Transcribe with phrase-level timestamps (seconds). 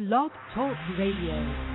[0.00, 1.69] Blog Talk Radio.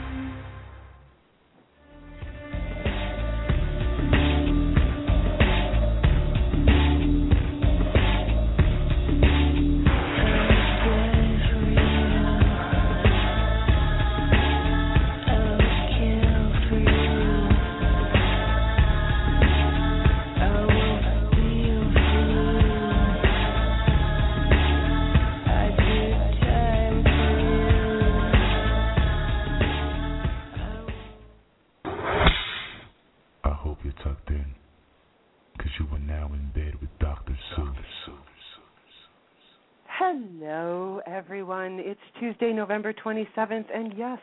[42.38, 44.20] Tuesday, November 27th, and yes,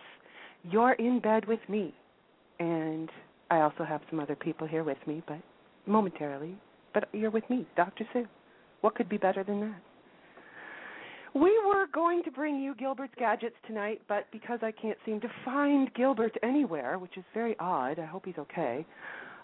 [0.71, 1.95] you're in bed with me.
[2.59, 3.09] And
[3.51, 5.39] I also have some other people here with me, but
[5.87, 6.55] momentarily.
[6.93, 8.05] But you're with me, Dr.
[8.13, 8.27] Sue.
[8.83, 9.81] What could be better than that?
[11.35, 15.29] We were going to bring you Gilbert's gadgets tonight, but because I can't seem to
[15.45, 18.85] find Gilbert anywhere, which is very odd, I hope he's okay.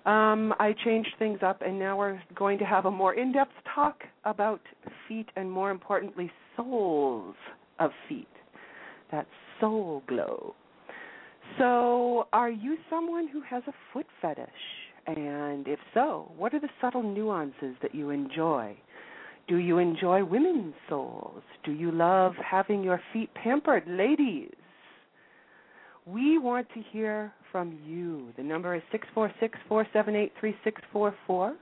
[0.04, 3.52] Um, I changed things up, and now we're going to have a more in depth
[3.74, 4.60] talk about
[5.08, 7.34] feet and, more importantly, soles
[7.78, 8.28] of feet.
[9.10, 9.26] That
[9.60, 10.54] soul glow.
[11.58, 14.48] So, are you someone who has a foot fetish?
[15.06, 18.76] And if so, what are the subtle nuances that you enjoy?
[19.48, 21.42] Do you enjoy women's soles?
[21.64, 24.52] Do you love having your feet pampered, ladies?
[26.04, 28.28] We want to hear from you.
[28.36, 31.56] The number is six four six four seven eight three six four four.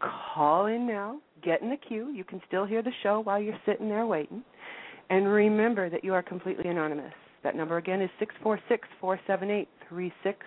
[0.00, 1.18] Call in now.
[1.44, 2.10] Get in the queue.
[2.10, 4.44] You can still hear the show while you're sitting there waiting.
[5.12, 7.12] And remember that you are completely anonymous.
[7.44, 10.38] That number again is six four six four seven eight three six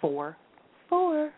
[0.00, 0.36] four
[0.88, 1.32] four.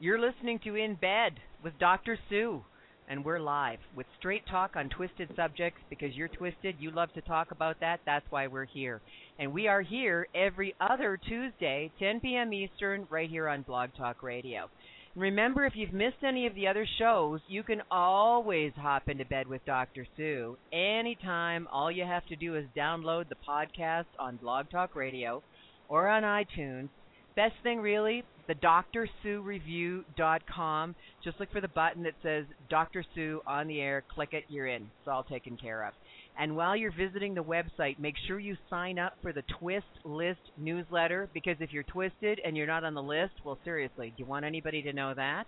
[0.00, 2.18] You're listening to In Bed with Dr.
[2.28, 2.64] Sue,
[3.08, 6.74] and we're live with straight talk on twisted subjects because you're twisted.
[6.80, 8.00] You love to talk about that.
[8.04, 9.00] That's why we're here.
[9.38, 12.52] And we are here every other Tuesday, 10 p.m.
[12.52, 14.68] Eastern, right here on Blog Talk Radio.
[15.16, 19.48] Remember, if you've missed any of the other shows, you can always hop into bed
[19.48, 20.06] with Dr.
[20.14, 21.66] Sue anytime.
[21.72, 25.42] All you have to do is download the podcast on Blog Talk Radio
[25.88, 26.90] or on iTunes.
[27.34, 30.94] Best thing, really, the drsuereview.com.
[31.24, 33.02] Just look for the button that says Dr.
[33.14, 34.04] Sue on the air.
[34.14, 34.82] Click it, you're in.
[34.82, 35.94] It's all taken care of.
[36.38, 40.40] And while you're visiting the website, make sure you sign up for the Twist List
[40.58, 44.26] newsletter because if you're twisted and you're not on the list, well, seriously, do you
[44.26, 45.44] want anybody to know that?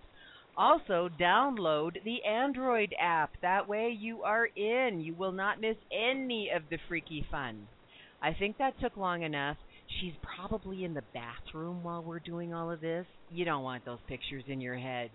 [0.57, 3.31] Also, download the Android app.
[3.41, 4.99] That way you are in.
[4.99, 7.67] You will not miss any of the freaky fun.
[8.21, 9.57] I think that took long enough.
[10.01, 13.05] She's probably in the bathroom while we're doing all of this.
[13.31, 15.11] You don't want those pictures in your head.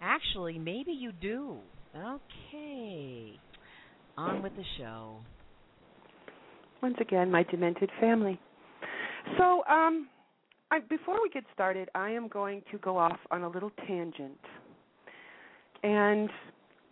[0.00, 1.58] Actually, maybe you do.
[1.96, 3.38] Okay.
[4.18, 5.14] On with the show.
[6.82, 8.36] Once again, my demented family.
[9.36, 10.08] So, um,
[10.72, 14.40] I, before we get started, I am going to go off on a little tangent.
[15.84, 16.28] And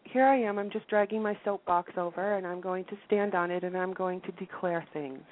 [0.04, 3.50] here I am, I'm just dragging my soapbox over, and I'm going to stand on
[3.50, 5.24] it, and I'm going to declare things.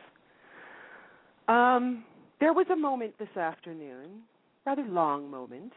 [1.47, 2.05] Um,
[2.41, 4.23] there was a moment this afternoon,
[4.67, 5.73] rather long moment,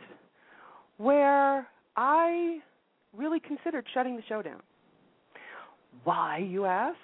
[0.98, 2.58] where I
[3.16, 4.64] really considered shutting the show down.
[6.04, 6.98] Why, you ask?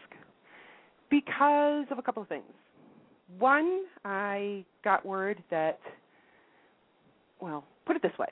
[1.10, 2.44] Because of a couple of things.
[3.40, 5.80] One, I got word that,
[7.40, 8.28] well, put it this way.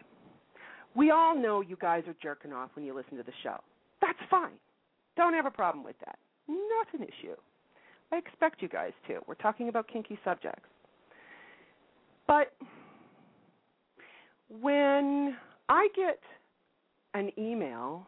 [0.95, 3.57] We all know you guys are jerking off when you listen to the show.
[4.01, 4.53] That's fine.
[5.16, 6.17] Don't have a problem with that.
[6.47, 7.35] Not an issue.
[8.11, 9.19] I expect you guys to.
[9.28, 10.67] We're talking about kinky subjects.
[12.28, 12.53] But
[14.61, 15.38] when
[15.69, 16.19] I get
[17.13, 18.05] an email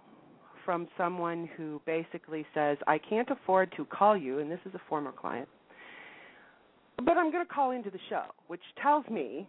[0.65, 4.81] from someone who basically says, I can't afford to call you, and this is a
[4.89, 5.47] former client,
[6.97, 9.47] but I'm going to call into the show, which tells me,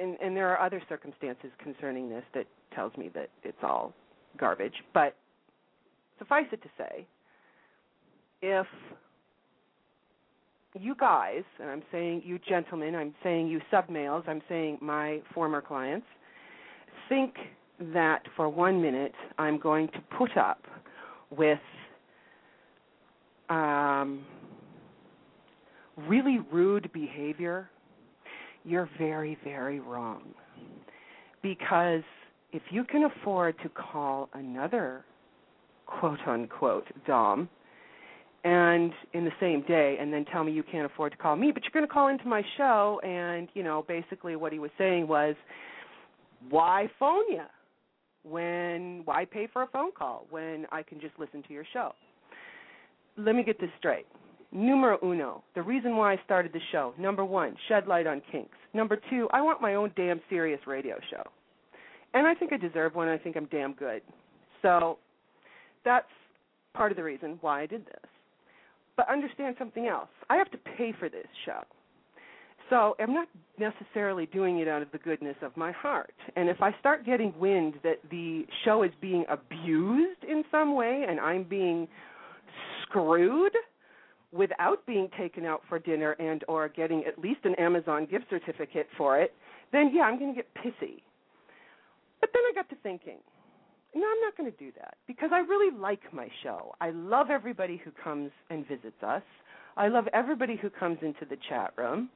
[0.00, 3.94] and, and there are other circumstances concerning this that tells me that it's all
[4.36, 5.16] garbage, but
[6.18, 7.06] suffice it to say,
[8.42, 8.66] if
[10.78, 15.20] you guys, and I'm saying you gentlemen, I'm saying you sub males, I'm saying my
[15.34, 16.06] former clients,
[17.08, 17.34] think
[17.92, 20.62] that for one minute I'm going to put up
[21.30, 21.58] with
[23.48, 24.24] um,
[25.96, 27.70] really rude behavior,
[28.64, 30.22] you're very, very wrong.
[31.42, 32.02] Because
[32.52, 35.04] if you can afford to call another
[35.86, 37.48] quote unquote Dom,
[38.46, 41.50] and in the same day and then tell me you can't afford to call me
[41.52, 44.70] but you're going to call into my show and you know basically what he was
[44.78, 45.34] saying was
[46.48, 47.42] why phone you
[48.28, 51.92] when why pay for a phone call when I can just listen to your show
[53.16, 54.06] let me get this straight.
[54.52, 56.94] Numero uno, the reason why I started the show.
[56.98, 58.56] Number one, shed light on kinks.
[58.74, 61.22] Number two, I want my own damn Sirius radio show.
[62.14, 63.08] And I think I deserve one.
[63.08, 64.02] I think I'm damn good.
[64.62, 64.98] So
[65.84, 66.06] that's
[66.74, 68.10] part of the reason why I did this.
[68.96, 70.08] But understand something else.
[70.30, 71.60] I have to pay for this show.
[72.68, 73.28] So I'm not
[73.58, 76.14] necessarily doing it out of the goodness of my heart.
[76.34, 81.04] And if I start getting wind that the show is being abused in some way
[81.08, 81.86] and I'm being
[82.82, 83.52] screwed
[84.32, 88.88] without being taken out for dinner and or getting at least an Amazon gift certificate
[88.98, 89.32] for it,
[89.72, 91.02] then yeah, I'm going to get pissy.
[92.20, 93.18] But then I got to thinking,
[93.94, 96.74] no, I'm not going to do that because I really like my show.
[96.80, 99.22] I love everybody who comes and visits us.
[99.76, 102.10] I love everybody who comes into the chat room.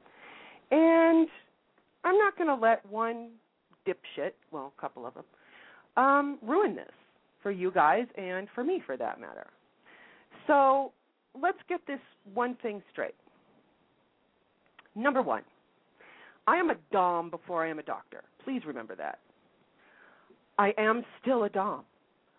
[0.70, 1.28] And
[2.05, 3.31] I'm not going to let one
[3.87, 5.25] dipshit, well, a couple of them,
[5.96, 6.93] um, ruin this
[7.43, 9.46] for you guys and for me for that matter.
[10.46, 10.93] So
[11.40, 12.00] let's get this
[12.34, 13.14] one thing straight.
[14.94, 15.43] Number one,
[16.46, 18.22] I am a Dom before I am a doctor.
[18.44, 19.19] Please remember that.
[20.58, 21.84] I am still a Dom.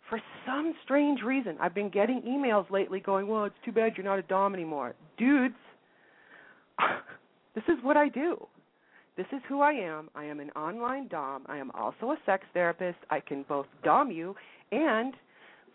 [0.09, 4.05] For some strange reason, I've been getting emails lately going, well, it's too bad you're
[4.05, 4.93] not a Dom anymore.
[5.17, 5.55] Dudes,
[7.55, 8.47] this is what I do.
[9.17, 10.09] This is who I am.
[10.15, 11.43] I am an online Dom.
[11.47, 12.97] I am also a sex therapist.
[13.09, 14.35] I can both Dom you
[14.71, 15.13] and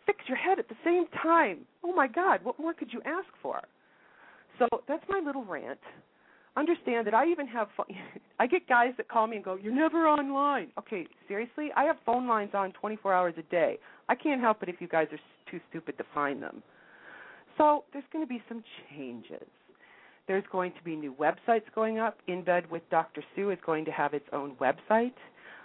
[0.07, 1.61] fix your head at the same time.
[1.85, 3.61] Oh my God, what more could you ask for?
[4.59, 5.79] So that's my little rant.
[6.57, 7.87] Understand that I even have phone,
[8.41, 11.69] I get guys that call me and go, "You're never online." Okay, seriously?
[11.77, 13.79] I have phone lines on 24 hours a day.
[14.09, 16.63] I can't help it if you guys are too stupid to find them.
[17.59, 19.47] So, there's going to be some changes.
[20.29, 22.19] There's going to be new websites going up.
[22.27, 23.23] In Bed with Dr.
[23.35, 25.15] Sue is going to have its own website.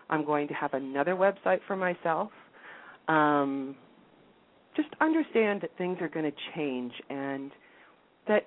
[0.10, 2.30] I'm going to have another website for myself.
[3.08, 3.75] Um,
[4.75, 7.52] just understand that things are going to change and
[8.28, 8.46] that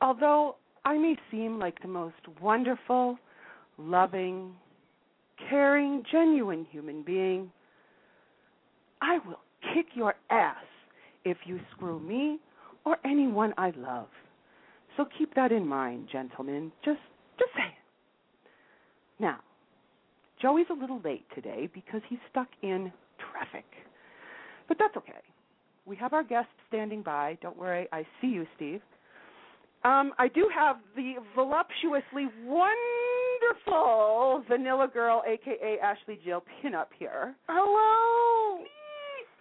[0.00, 3.18] although I may seem like the most wonderful,
[3.78, 4.52] loving,
[5.50, 7.50] caring, genuine human being,
[9.00, 9.40] I will
[9.74, 10.56] kick your ass
[11.24, 12.38] if you screw me
[12.84, 14.08] or anyone I love.
[14.96, 16.72] So keep that in mind, gentlemen.
[16.84, 17.00] Just
[17.38, 17.72] just saying.
[19.18, 19.40] Now,
[20.40, 22.92] Joey's a little late today because he's stuck in
[23.30, 23.64] traffic.
[24.68, 25.22] But that's okay.
[25.86, 27.38] We have our guest standing by.
[27.42, 28.80] Don't worry, I see you, Steve.
[29.84, 37.34] Um, I do have the voluptuously wonderful Vanilla Girl, aka Ashley Jill, pinup here.
[37.48, 38.62] Hello.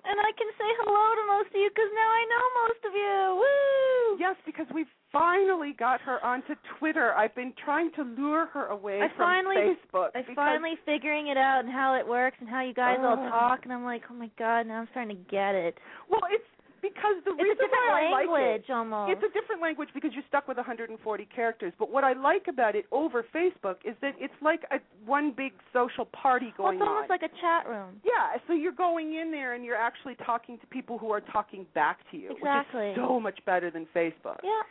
[0.01, 2.94] And I can say hello to most of you because now I know most of
[2.98, 3.38] you.
[3.38, 4.18] Woo!
[4.18, 7.13] Yes, because we finally got her onto Twitter.
[7.13, 10.09] I've been trying to lure her away I from finally, Facebook.
[10.15, 13.17] I because- finally figuring it out and how it works and how you guys all
[13.29, 15.77] talk, and I'm like, oh my god, now I'm starting to get it.
[16.09, 16.43] Well, it's
[16.81, 19.11] because the It's reason why I like it language almost.
[19.11, 20.97] It's a different language because you're stuck with 140
[21.33, 21.73] characters.
[21.77, 25.53] But what I like about it over Facebook is that it's like a one big
[25.73, 27.09] social party well, going it's almost on.
[27.09, 28.01] like a chat room.
[28.03, 31.65] yeah, so you're going in there and you're actually talking to people who are talking
[31.73, 32.89] back to you, Exactly.
[32.89, 34.39] which is so much better than Facebook.
[34.43, 34.61] Yeah.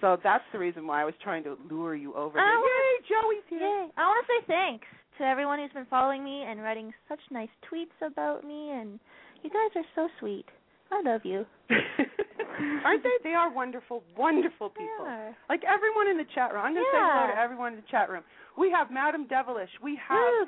[0.00, 2.46] So that's the reason why I was trying to lure you over here.
[2.48, 3.60] wanna- Yay, Joey's here.
[3.60, 3.88] Yay.
[3.96, 4.86] I want to say thanks
[5.18, 8.98] to everyone who's been following me and writing such nice tweets about me, and
[9.42, 10.46] you guys are so sweet.
[10.92, 11.46] I love you.
[12.84, 13.10] Aren't they?
[13.22, 15.06] They are wonderful, wonderful people.
[15.48, 16.62] Like everyone in the chat room.
[16.64, 18.22] I'm going to say hello to everyone in the chat room.
[18.56, 19.70] We have Madam Devilish.
[19.82, 20.46] We have Woo.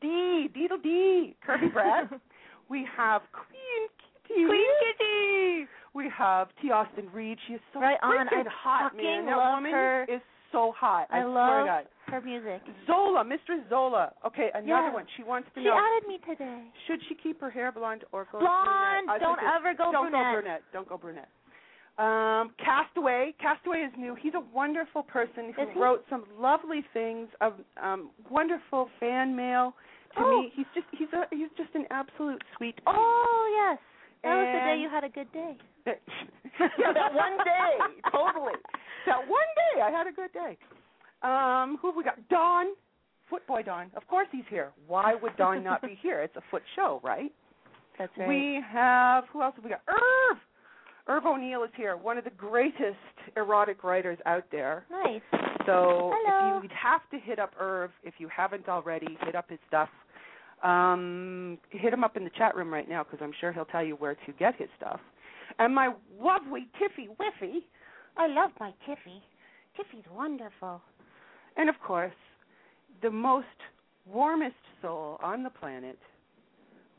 [0.00, 2.10] D, Deedle D, Kirby Brett.
[2.68, 3.88] we have Queen
[4.28, 4.46] Kitty.
[4.46, 5.70] Queen Kitty.
[5.94, 6.70] We have T.
[6.70, 7.38] Austin Reed.
[7.46, 8.28] She is so Right on.
[8.28, 9.26] I hot, fucking man.
[9.26, 10.04] That love woman her.
[10.04, 10.20] is
[10.52, 11.06] so hot.
[11.10, 12.62] I, I swear love her music.
[12.86, 14.12] Zola, Mistress Zola.
[14.24, 14.94] Okay, another Yes.
[14.94, 15.06] one.
[15.16, 16.62] She wants to She know added me today.
[16.86, 19.06] should she keep her hair blonde or go Blonde.
[19.06, 19.20] brunette?
[19.20, 20.24] Don't ever go don't brunette.
[20.24, 20.62] go brunette.
[20.72, 21.28] Don't go brunette.
[21.98, 23.34] Um, Castaway.
[23.40, 24.14] Castaway is new.
[24.20, 29.74] He's a wonderful person who wrote some lovely things of um, wonderful fan mail
[30.16, 30.42] to Oh.
[30.42, 30.52] me.
[30.54, 32.78] He's just he's a he's just an absolute sweet.
[32.86, 33.78] Oh yes,
[34.26, 35.56] that was the day you had a good day.
[35.86, 37.72] yeah, that one day,
[38.12, 38.58] totally.
[39.06, 40.56] That one day, I had a good day.
[41.22, 42.18] Um, who have we got?
[42.28, 42.66] Don,
[43.30, 43.90] Footboy Don.
[43.96, 44.72] Of course he's here.
[44.86, 46.20] Why would Don not be here?
[46.22, 47.32] It's a foot show, right?
[47.98, 48.28] That's right.
[48.28, 49.82] We have who else have we got?
[49.88, 50.38] Irv.
[51.08, 52.96] Irv O'Neill is here, one of the greatest
[53.36, 54.84] erotic writers out there.
[54.90, 55.20] nice.
[55.64, 56.58] So Hello.
[56.58, 59.88] if you'd have to hit up Irv, if you haven't already, hit up his stuff.
[60.62, 63.84] Um, hit him up in the chat room right now because I'm sure he'll tell
[63.84, 65.00] you where to get his stuff.
[65.58, 67.60] And my lovely Tiffy Whiffy.
[68.16, 69.20] I love my Tiffy.
[69.78, 70.80] Tiffy's wonderful.
[71.56, 72.14] And of course,
[73.02, 73.46] the most
[74.06, 75.98] warmest soul on the planet,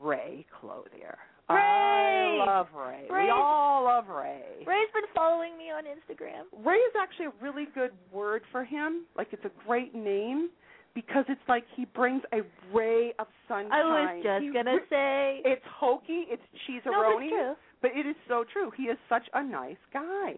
[0.00, 1.18] Ray Clothier.
[1.50, 1.56] Ray!
[1.56, 3.06] I love Ray.
[3.10, 3.24] Ray.
[3.24, 4.42] We all love Ray.
[4.66, 6.44] Ray's been following me on Instagram.
[6.64, 9.06] Ray is actually a really good word for him.
[9.16, 10.50] Like it's a great name
[10.98, 12.38] because it's like he brings a
[12.74, 13.70] ray of sunshine.
[13.70, 15.40] I was just He gonna say.
[15.44, 16.26] It's hokey.
[16.26, 17.54] It's cheese no, but it's true.
[17.82, 18.72] but it is so true.
[18.76, 20.34] He is such a nice guy.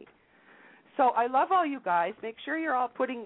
[0.98, 2.12] So I love all you guys.
[2.22, 3.24] Make sure you're all putting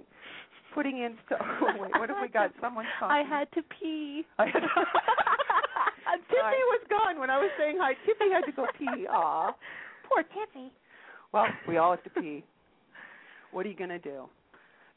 [0.74, 1.16] putting in.
[1.28, 2.52] So, oh, wait, what have we got?
[2.60, 3.16] Someone talking.
[3.16, 4.22] I had to pee.
[4.38, 4.62] I had
[6.06, 7.94] I'm Tiffy was gone when I was saying hi.
[8.06, 9.08] Tiffy had to go pee.
[9.10, 9.50] Aw,
[10.08, 10.70] poor Tiffy.
[11.32, 12.44] Well, we all have to pee.
[13.50, 14.28] What are you gonna do?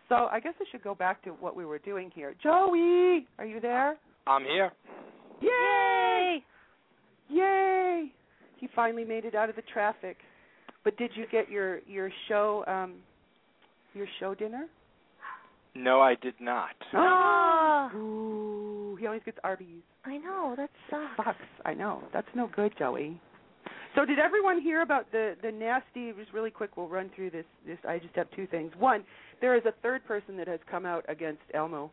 [0.09, 2.33] So I guess I should go back to what we were doing here.
[2.41, 3.97] Joey, are you there?
[4.25, 4.71] I'm here.
[5.41, 6.43] Yay!
[7.29, 8.11] Yay!
[8.57, 10.17] He finally made it out of the traffic.
[10.83, 12.95] But did you get your your show um
[13.93, 14.67] your show dinner?
[15.75, 16.75] No, I did not.
[16.93, 17.93] Ah.
[17.95, 19.83] Ooh, he always gets Arby's.
[20.03, 21.15] I know that sucks.
[21.15, 21.37] Sucks.
[21.65, 22.01] I know.
[22.11, 23.21] That's no good, Joey.
[23.97, 26.11] So did everyone hear about the the nasty?
[26.13, 27.45] Just really quick, we'll run through this.
[27.65, 28.71] This I just have two things.
[28.77, 29.03] One,
[29.41, 31.89] there is a third person that has come out against Elmo.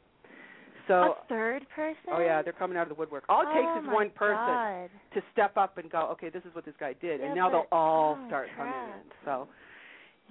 [0.86, 2.12] So a third person?
[2.12, 3.24] oh yeah, they're coming out of the woodwork.
[3.30, 4.90] All it oh takes is one person God.
[5.14, 7.48] to step up and go, okay, this is what this guy did, Yeah, and now
[7.48, 8.74] they'll all oh, start crap.
[8.74, 9.00] coming in.
[9.24, 9.48] So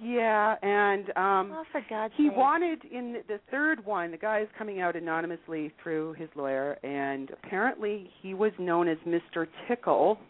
[0.00, 2.36] yeah, and um oh, for God's he sake.
[2.36, 7.30] wanted in the third one, the guy is coming out anonymously through his lawyer, and
[7.30, 9.48] apparently he was known as Mr.
[9.66, 10.20] Tickle.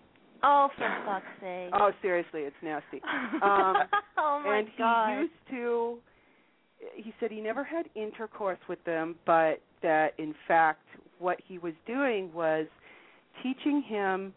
[0.45, 1.71] Oh, for fuck's sake.
[1.73, 3.01] Oh, seriously, it's nasty.
[3.43, 3.77] Um,
[4.19, 5.09] oh my and God.
[5.15, 5.99] he used to.
[6.97, 10.83] He said he never had intercourse with them, but that in fact
[11.19, 12.67] what he was doing was
[13.43, 14.35] teaching him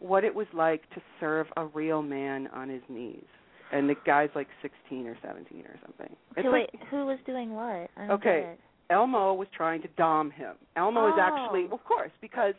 [0.00, 3.24] what it was like to serve a real man on his knees.
[3.72, 6.14] And the guy's like 16 or 17 or something.
[6.36, 7.88] It's So like who was doing what?
[8.10, 8.54] Okay.
[8.90, 10.54] Elmo was trying to dom him.
[10.76, 11.74] Elmo is actually, Oh.
[11.76, 12.54] of course, because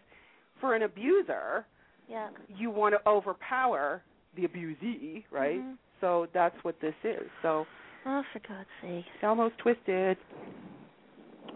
[0.59, 1.65] for an abuser,
[2.09, 2.29] Yeah.
[2.49, 4.01] you want to overpower
[4.35, 5.59] the abusee, right?
[5.61, 5.77] Mhm.
[6.01, 7.29] So that's what this is.
[7.41, 7.65] So
[8.05, 9.05] Oh, for God's sake.
[9.23, 10.17] almost twisted.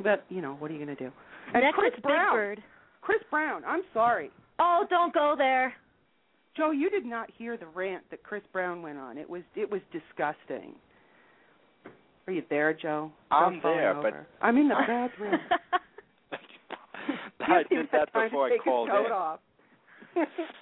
[0.02, 1.12] But, you know, what are you going to do?
[1.54, 2.34] And Next Chris is Brown.
[2.36, 2.64] Bird.
[3.02, 4.32] Chris Brown, I'm sorry.
[4.60, 5.74] Oh, don't go there.
[6.56, 9.18] Joe, you did not hear the rant that Chris Brown went on.
[9.18, 10.76] It was it was disgusting.
[12.28, 13.12] Are you there, Joe?
[13.32, 14.12] I'm there, over.
[14.12, 15.40] but- I'm in the bathroom.
[17.42, 19.12] I did that time before I called in.
[19.12, 19.40] off.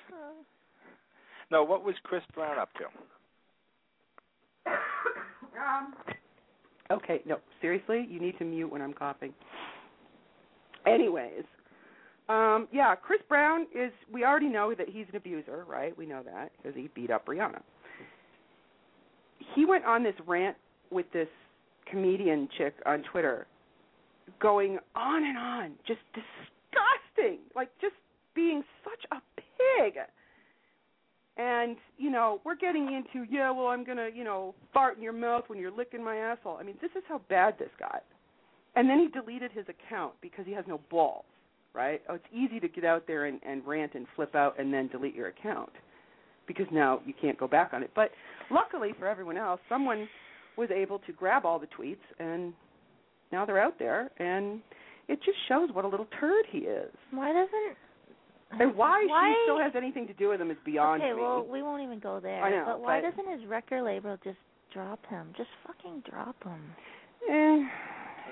[1.51, 2.85] No, what was Chris Brown up to?
[4.67, 5.93] Um,
[6.91, 9.33] okay, no, seriously, you need to mute when I'm coughing.
[10.88, 11.43] Anyways,
[12.29, 13.91] um, yeah, Chris Brown is.
[14.12, 15.95] We already know that he's an abuser, right?
[15.97, 17.62] We know that because he beat up Rihanna.
[19.55, 20.57] He went on this rant
[20.91, 21.29] with this
[21.89, 23.45] comedian chick on Twitter,
[24.41, 27.93] going on and on, just disgusting, like just
[28.33, 29.97] being such a pig
[31.38, 35.03] and you know we're getting into yeah well i'm going to you know fart in
[35.03, 36.57] your mouth when you're licking my asshole.
[36.60, 38.03] I mean this is how bad this got.
[38.77, 41.25] And then he deleted his account because he has no balls
[41.74, 42.01] right?
[42.10, 44.88] Oh it's easy to get out there and, and rant and flip out and then
[44.88, 45.72] delete your account
[46.48, 47.91] because now you can't go back on it.
[47.93, 48.12] But
[48.50, 50.07] luckily for everyone else someone
[50.57, 52.53] was able to grab all the tweets and
[53.31, 54.62] now they're out there and
[55.07, 56.91] it just shows what a little turd he is.
[57.12, 57.77] Why doesn't
[58.51, 61.21] and why, Why- she still has anything to do with him is beyond okay, me
[61.21, 62.43] well, we won't even go there.
[62.43, 64.37] I know, but why but- doesn't his record label just
[64.73, 65.33] drop him?
[65.37, 66.75] Just fucking drop him.
[67.29, 67.65] Eh,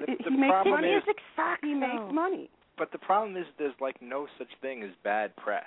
[0.01, 0.88] The, the he makes problem money.
[0.89, 1.62] is, Music sucks.
[1.62, 2.50] he makes money.
[2.77, 5.65] but the problem is, there's like no such thing as bad press.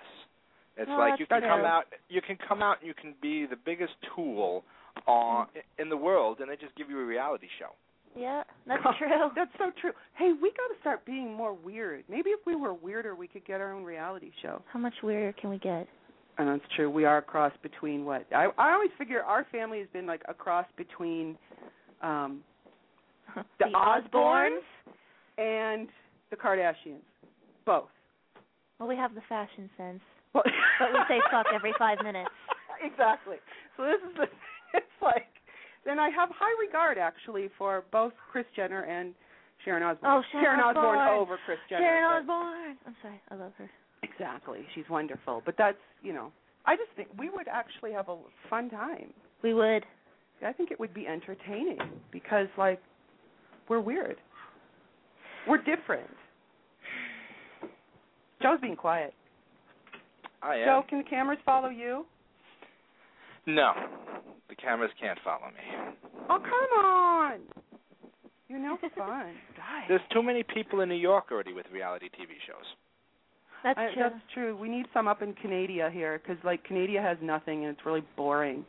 [0.77, 3.15] It's No, like you that's can come out, you can come out, and you can
[3.23, 4.63] be the biggest tool
[5.07, 5.47] on
[5.79, 7.71] in the world, and they just give you a reality show.
[8.17, 9.09] Yeah, that's true.
[9.35, 9.93] That's so true.
[10.17, 12.05] Hey, we got to start being more weird.
[12.09, 14.63] Maybe if we were weirder, we could get our own reality show.
[14.73, 15.87] How much weirder can we get?
[16.39, 16.91] And that's true.
[16.91, 20.23] We are a cross between what I I always figure our family has been like
[20.29, 21.37] a cross between
[22.03, 22.41] um
[23.59, 24.61] the, Osbournes
[25.39, 25.89] and
[26.31, 27.05] the Kardashians.
[27.65, 27.89] Both.
[28.79, 30.01] Well, we have the fashion sense,
[30.35, 30.45] Well,
[30.79, 32.31] but we say fuck every five minutes.
[32.83, 33.37] exactly.
[33.77, 34.23] So this is the
[34.79, 35.27] it's like
[35.87, 39.15] then I have high regard actually for both Kris Jenner and
[39.65, 40.11] Sharon Osbourne.
[40.11, 41.19] Oh, Sharon Osbourne Osbourne.
[41.19, 41.83] over Kris Jenner.
[41.83, 42.77] Sharon Osbourne.
[42.87, 43.71] I'm sorry, I love her.
[44.03, 44.61] Exactly.
[44.75, 45.43] She's wonderful.
[45.47, 46.33] But that's, you know,
[46.67, 48.17] I just think we would actually have a
[48.51, 49.13] fun time.
[49.43, 49.85] We would.
[50.45, 51.79] I think it would be entertaining
[52.13, 52.81] because, like,
[53.69, 54.17] we're weird.
[55.49, 56.11] We're different.
[58.43, 59.15] Joe's being quiet.
[60.43, 60.67] I am.
[60.67, 62.05] Joe, can the cameras follow you?
[63.47, 63.73] No,
[64.49, 65.95] the cameras can't follow me.
[66.29, 67.41] Oh, come on.
[68.49, 69.35] You're no fun.
[69.57, 69.85] Guys.
[69.89, 72.65] There's too many people in New York already with reality TV shows.
[73.65, 74.03] That's I, true.
[74.03, 74.57] That's true.
[74.57, 78.05] We need some up in Canada here because like Canada has nothing and it's really
[78.17, 78.65] boring.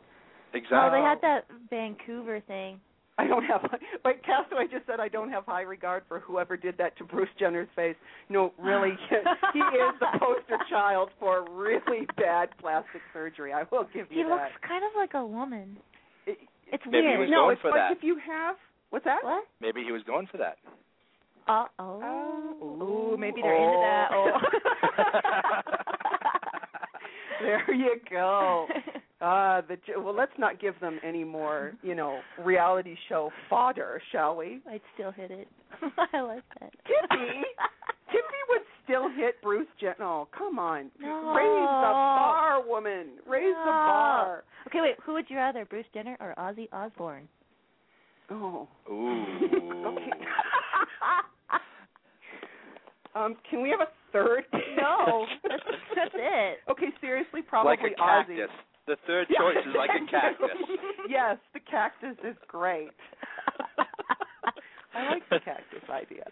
[0.54, 0.78] Exactly.
[0.78, 2.80] Oh, they had that Vancouver thing.
[3.18, 3.62] I don't have
[4.04, 7.28] like Castaway just said I don't have high regard for whoever did that to Bruce
[7.38, 7.96] Jenner's face.
[8.28, 8.90] No, really,
[9.52, 13.52] he is the poster child for really bad plastic surgery.
[13.52, 15.76] I will give you He you looks kind of like a woman.
[16.26, 16.38] It-
[16.72, 17.20] It's Maybe he weird.
[17.20, 17.96] was no, going it's for like that.
[17.96, 18.56] if you have
[18.90, 19.24] what's that?
[19.24, 19.44] What?
[19.60, 20.56] Maybe he was going for that.
[21.48, 22.00] Uh oh.
[22.60, 24.08] Oh, Ooh, maybe they're into that.
[24.12, 24.38] Oh.
[27.40, 28.66] there you go.
[29.20, 34.36] Uh, the well, let's not give them any more, you know, reality show fodder, shall
[34.36, 34.60] we?
[34.70, 35.48] I'd still hit it.
[36.12, 36.70] I like that.
[36.86, 37.16] Tippy?
[38.12, 39.96] Tippy would still hit Bruce Jenner.
[40.02, 40.92] Oh, come on.
[41.00, 41.34] No.
[41.34, 43.06] Raise the bar, woman.
[43.26, 44.44] Raise the bar.
[44.68, 44.94] Okay, wait.
[45.04, 47.28] Who would you rather, Bruce Jenner or Ozzy Osbourne?
[48.30, 48.68] Oh.
[48.88, 49.24] Ooh.
[49.88, 50.10] okay.
[53.16, 54.44] um, can we have a third?
[54.76, 55.62] No, that's,
[55.96, 56.58] that's it.
[56.70, 58.46] Okay, seriously, probably like a Ozzy.
[58.88, 60.48] The third choice is like a cactus.
[61.08, 62.88] yes, the cactus is great.
[64.94, 66.24] I like the cactus idea.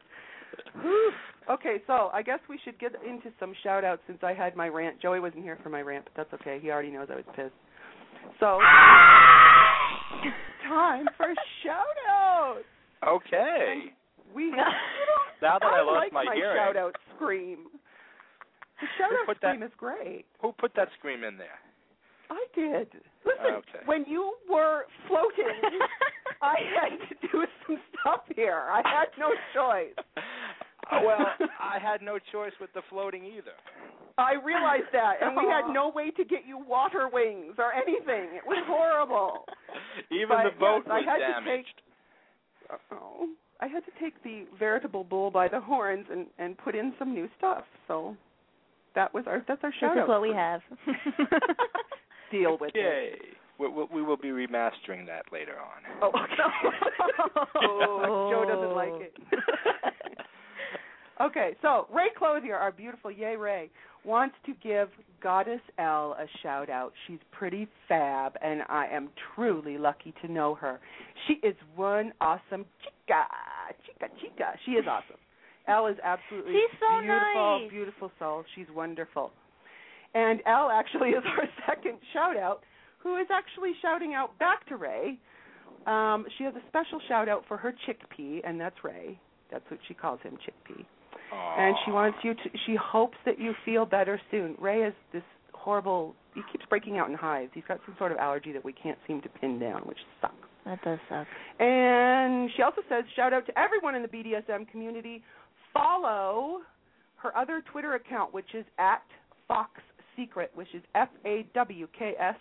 [0.80, 1.12] Whew.
[1.50, 4.68] Okay, so I guess we should get into some shout outs since I had my
[4.68, 5.00] rant.
[5.02, 6.58] Joey wasn't here for my rant, but that's okay.
[6.60, 7.52] He already knows I was pissed.
[8.40, 8.58] So
[10.68, 11.26] time for
[11.62, 12.64] shout outs.
[13.06, 13.92] Okay.
[14.34, 14.64] We Now
[15.42, 17.66] that I, lost like my, my hearing, shout out scream.
[18.80, 20.24] The shout out scream is great.
[20.40, 21.58] who put that scream in there?
[22.30, 22.88] I did.
[23.24, 23.82] Listen, Okay.
[23.86, 25.60] when you were floating,
[26.42, 28.62] I had to do some stuff here.
[28.70, 29.94] I had no choice.
[30.16, 31.26] Uh, well,
[31.60, 33.54] I had no choice with the floating either.
[34.18, 38.36] I realized that, and we had no way to get you water wings or anything.
[38.36, 39.44] It was horrible.
[40.10, 41.82] Even But, the boat yes, I was had to damaged.
[42.92, 43.28] Oh,
[43.60, 47.14] I had to take the veritable bull by the horns and and put in some
[47.14, 47.64] new stuff.
[47.88, 48.16] So
[48.94, 50.60] that was our that's our This shout is what we have.
[52.30, 52.78] Deal with it.
[52.78, 53.12] Yay.
[53.58, 55.82] We, we, we will be remastering that later on.
[56.02, 56.10] Oh,
[57.56, 59.16] oh, Joe doesn't like it.
[61.22, 63.70] okay, so Ray Clothier, our beautiful Yay Ray,
[64.04, 64.88] wants to give
[65.22, 66.92] Goddess L a shout out.
[67.06, 70.78] She's pretty fab, and I am truly lucky to know her.
[71.26, 73.24] She is one awesome chica,
[73.86, 74.52] chica, chica.
[74.66, 75.16] She is awesome.
[75.68, 77.70] Elle is absolutely She's so beautiful, nice.
[77.70, 78.44] beautiful soul.
[78.54, 79.32] She's wonderful.
[80.16, 82.62] And Elle actually is our second shout out,
[82.98, 85.18] who is actually shouting out back to Ray.
[85.86, 89.20] Um, she has a special shout out for her chickpea, and that's Ray.
[89.52, 90.84] That's what she calls him, chickpea.
[91.58, 92.40] And she wants you to.
[92.66, 94.56] She hopes that you feel better soon.
[94.60, 96.14] Ray is this horrible.
[96.34, 97.50] He keeps breaking out in hives.
[97.54, 100.34] He's got some sort of allergy that we can't seem to pin down, which sucks.
[100.64, 101.26] that does suck.
[101.58, 105.22] And she also says, shout out to everyone in the BDSM community.
[105.72, 106.60] Follow
[107.16, 109.02] her other Twitter account, which is at
[109.48, 109.82] Fawks
[110.16, 112.36] Secret, which is F A W K S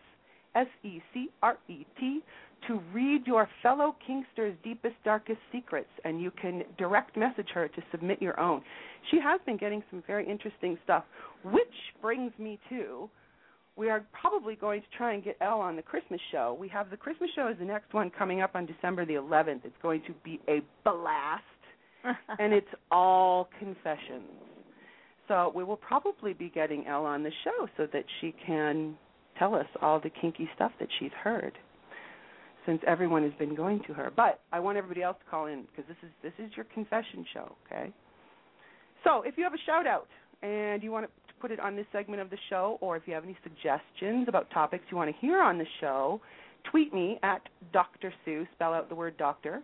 [0.55, 2.21] S E C R E T,
[2.67, 5.89] to read your fellow Kinkster's deepest, darkest secrets.
[6.03, 8.61] And you can direct message her to submit your own.
[9.11, 11.03] She has been getting some very interesting stuff,
[11.43, 11.63] which
[12.01, 13.09] brings me to
[13.77, 16.55] we are probably going to try and get Elle on the Christmas show.
[16.59, 19.61] We have the Christmas show is the next one coming up on December the 11th.
[19.65, 21.43] It's going to be a blast,
[22.39, 24.54] and it's all confessions.
[25.27, 28.95] So we will probably be getting Elle on the show so that she can
[29.39, 31.53] tell us all the kinky stuff that she's heard.
[32.65, 35.65] Since everyone has been going to her, but I want everybody else to call in
[35.69, 37.93] because this is this is your confession show, okay?
[39.03, 40.07] So if you have a shout out
[40.41, 43.13] and you want to put it on this segment of the show, or if you
[43.13, 46.19] have any suggestions about topics you want to hear on the show,
[46.71, 48.11] tweet me at Dr.
[48.25, 49.61] Sue, spell out the word doctor,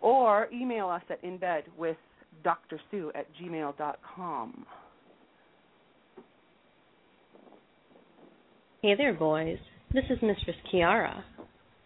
[0.00, 1.96] or email us at inbed at
[2.42, 2.80] Dr.
[2.90, 3.26] Sue at
[8.82, 9.58] Hey there, boys.
[9.92, 11.22] This is Mistress Kiara.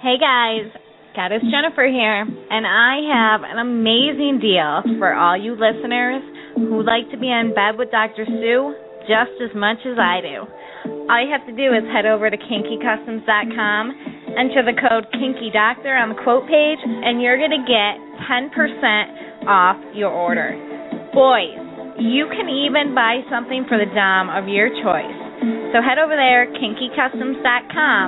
[0.01, 0.71] Hey guys,
[1.15, 6.21] Goddess Jennifer here, and I have an amazing deal for all you listeners
[6.55, 8.25] who like to be in bed with Dr.
[8.25, 8.73] Sue
[9.09, 10.45] just as much as I do.
[11.09, 13.91] All you have to do is head over to kinkycustoms.com,
[14.37, 17.97] enter the code KinkyDoctor on the quote page, and you're going to get
[18.29, 20.51] 10% off your order.
[21.13, 21.57] Boys,
[21.97, 25.17] you can even buy something for the dom of your choice.
[25.73, 28.07] So head over there, kinkycustoms.com,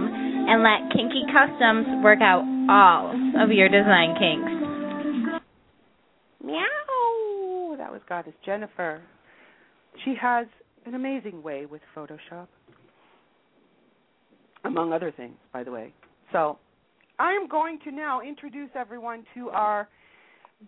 [0.50, 4.52] and let Kinky Customs work out all of your design kinks.
[6.44, 7.76] Meow.
[7.78, 9.02] That was Goddess Jennifer.
[10.04, 10.48] She has
[10.86, 12.48] an amazing way with Photoshop,
[14.66, 15.94] among other things, by the way.
[16.32, 16.58] So
[17.20, 19.88] I'm going to now introduce everyone to our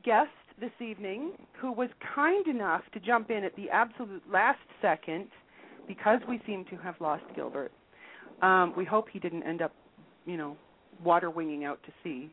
[0.04, 0.30] guest
[0.62, 5.28] this evening, who was kind enough to jump in at the absolute last second
[5.88, 7.72] because we seem to have lost Gilbert.
[8.42, 9.74] Um, we hope he didn't end up,
[10.26, 10.56] you know,
[11.04, 12.30] water winging out to sea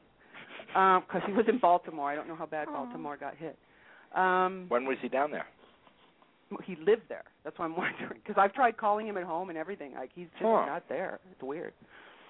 [0.68, 2.10] because um, he was in Baltimore.
[2.10, 3.58] I don't know how bad Baltimore got hit.
[4.14, 5.46] Um, when was he down there?
[6.64, 7.24] He lived there.
[7.44, 9.94] That's why I'm wondering because I've tried calling him at home and everything.
[9.94, 10.66] Like he's just Huh.
[10.66, 11.18] not there.
[11.32, 11.72] It's weird.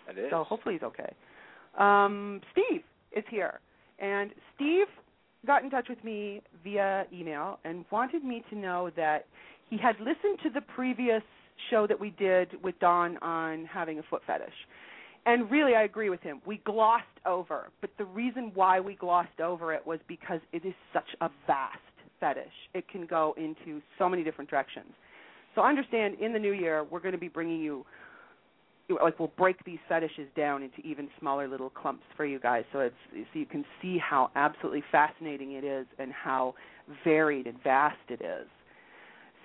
[0.09, 0.31] It is.
[0.31, 1.13] So hopefully he's okay.
[1.77, 2.83] Um, Steve
[3.13, 3.61] is here,
[3.99, 4.87] and Steve
[5.47, 9.27] got in touch with me via email and wanted me to know that
[9.71, 11.23] he had listened to the previous
[11.71, 14.55] show that we did with Don on having a foot fetish.
[15.27, 16.41] And really, I agree with him.
[16.47, 20.75] We glossed over, but the reason why we glossed over it was because it is
[20.93, 21.79] such a vast
[22.19, 22.53] fetish.
[22.75, 24.93] It can go into so many different directions.
[25.55, 27.85] So understand, in the new year, we're going to be bringing you
[29.03, 32.65] like we'll break these fetishes down into even smaller little clumps for you guys.
[32.73, 36.55] So it's so you can see how absolutely fascinating it is and how
[37.05, 38.47] varied and vast it is.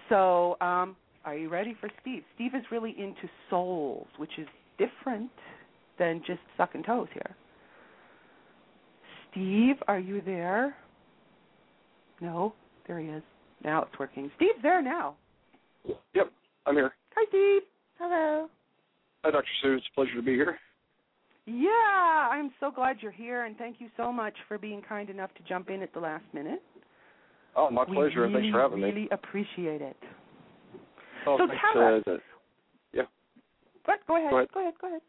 [0.10, 2.23] So um are you ready for steve?
[2.36, 5.32] Steve is really into soles which is different
[5.99, 7.36] than just sucking toes here.
[9.32, 10.75] Steve are you there?
[12.21, 12.53] No?
[12.88, 13.23] There he is.
[13.63, 14.32] Now it's working.
[14.36, 15.15] Steve's there now.
[16.13, 16.32] Yep,
[16.65, 16.93] I'm here.
[17.15, 17.62] hi steve.
[17.99, 18.49] Hello.
[19.23, 19.45] Hi, Dr.
[19.62, 19.73] Sue.
[19.75, 20.57] It's a pleasure to be here.
[21.45, 25.33] Yeah, I'm so glad you're here, and thank you so much for being kind enough
[25.36, 26.62] to jump in at the last minute.
[27.55, 28.95] Oh, my we pleasure, really, and thanks for having really me.
[29.01, 29.97] Really appreciate it.
[31.27, 32.03] Oh, so thanks, tell us.
[32.07, 32.19] uh, that-
[33.86, 34.49] But go ahead, Go ahead.
[34.53, 35.01] go ahead, go ahead.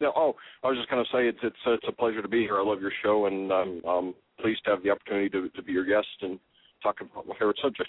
[0.00, 2.40] No, oh, I was just going to say it's it's it's a pleasure to be
[2.42, 2.58] here.
[2.58, 5.72] I love your show, and I'm um, pleased to have the opportunity to to be
[5.72, 6.38] your guest and
[6.82, 7.88] talk about my favorite subject.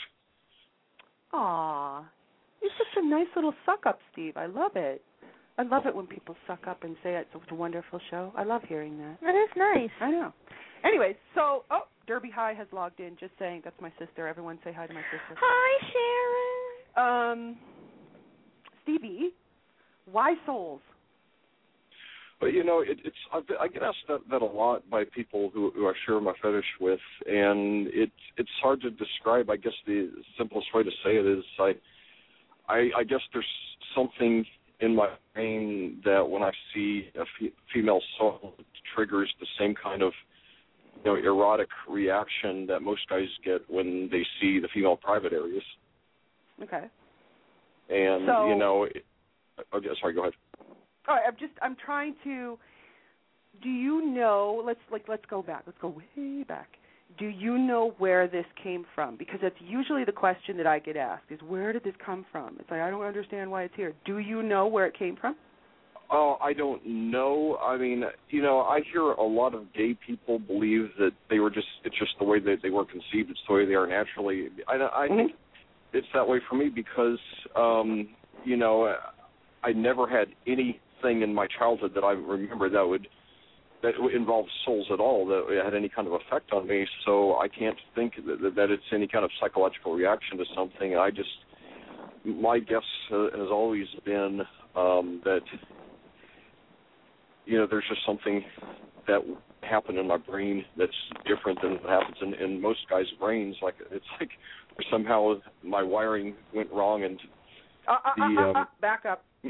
[1.33, 2.05] Aw,
[2.67, 4.35] you're such a nice little suck up, Steve.
[4.35, 5.01] I love it.
[5.57, 8.31] I love it when people suck up and say it's such a wonderful show.
[8.35, 9.17] I love hearing that.
[9.21, 9.89] That is nice.
[10.01, 10.33] I know.
[10.85, 13.17] Anyways, so oh, Derby High has logged in.
[13.19, 14.27] Just saying, that's my sister.
[14.27, 15.39] Everyone say hi to my sister.
[15.39, 15.87] Hi,
[16.95, 17.51] Sharon.
[17.51, 17.57] Um,
[18.83, 19.31] Stevie,
[20.11, 20.81] why soles?
[22.39, 25.49] But you know, it, it's I, I get asked that, that a lot by people
[25.53, 29.49] who who I share my fetish with, and it's it's hard to describe.
[29.49, 31.73] I guess the simplest way to say it is I
[32.67, 33.45] I, I guess there's
[33.95, 34.45] something
[34.79, 39.73] in my brain that when I see a fe- female sole, it triggers the same
[39.81, 40.13] kind of
[41.03, 45.63] you know erotic reaction that most guys get when they see the female private areas.
[46.61, 46.85] Okay.
[47.89, 49.05] And So- you know, it,
[49.71, 50.33] oh, sorry, go ahead.
[51.07, 52.57] All right, I'm just I'm trying to.
[53.63, 54.61] Do you know?
[54.63, 55.63] Let's like let's go back.
[55.65, 56.77] Let's go way back.
[57.17, 59.17] Do you know where this came from?
[59.17, 62.57] Because that's usually the question that I get asked: is where did this come from?
[62.59, 63.93] It's like I don't understand why it's here.
[64.05, 65.35] Do you know where it came from?
[66.09, 67.57] Oh, I don't know.
[67.57, 71.49] I mean, you know, I hear a lot of gay people believe that they were
[71.49, 74.47] just it's just the way that they were conceived, it's the way they are naturally.
[74.67, 75.31] I I think
[75.93, 77.19] it's that way for me because
[77.55, 78.09] um,
[78.45, 78.95] you know,
[79.63, 83.07] I never had anything in my childhood that I remember that would
[83.83, 86.85] that involved soles at all that had any kind of effect on me.
[87.05, 90.97] So I can't think that, that it's any kind of psychological reaction to something.
[90.97, 91.29] I just
[92.25, 94.41] my guess uh, has always been
[94.75, 95.41] um, that
[97.45, 98.43] you know there's just something
[99.07, 99.19] that
[99.61, 100.91] happened in my brain that's
[101.25, 103.55] different than what happens in, in most guys' brains.
[103.61, 104.29] Like it's like
[104.91, 107.19] somehow my wiring went wrong and
[107.87, 109.23] Uh, uh, The, uh, uh, um, uh, back up.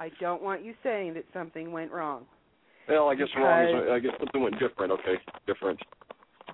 [0.00, 2.24] I don't want you saying that something went wrong.
[2.90, 3.64] Well, I guess wrong.
[3.64, 4.92] Is, I guess something went different.
[4.92, 5.14] Okay,
[5.46, 5.80] different.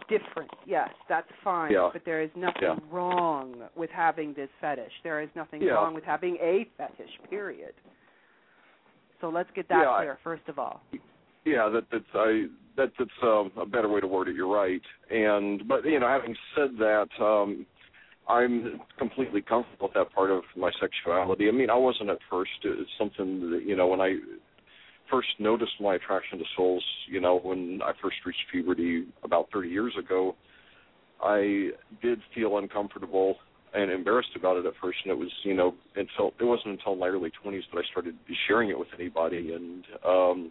[0.08, 1.72] Different, yes, that's fine.
[1.72, 1.90] Yeah.
[1.92, 2.76] But there is nothing Yeah.
[2.90, 4.92] wrong with having this fetish.
[5.02, 5.72] There is nothing Yeah.
[5.72, 7.10] wrong with having a fetish.
[7.28, 7.74] Period.
[9.20, 10.80] So let's get that Yeah, clear first of all.
[11.44, 14.36] Yeah, that that's I that that's um, a better way to word it.
[14.36, 14.82] You're right.
[15.10, 17.66] And but you know, having said that, um,
[18.28, 21.48] I'm completely comfortable with that part of my sexuality.
[21.48, 22.50] I mean, I wasn't at first.
[22.64, 24.18] It's something that you know when I
[25.10, 26.84] first noticed my attraction to soles.
[27.08, 30.36] You know, when I first reached puberty about 30 years ago,
[31.22, 31.70] I
[32.02, 33.36] did feel uncomfortable
[33.74, 36.96] and embarrassed about it at first, and it was you know until it wasn't until
[36.96, 38.14] my early 20s that I started
[38.46, 40.50] sharing it with anybody, and um,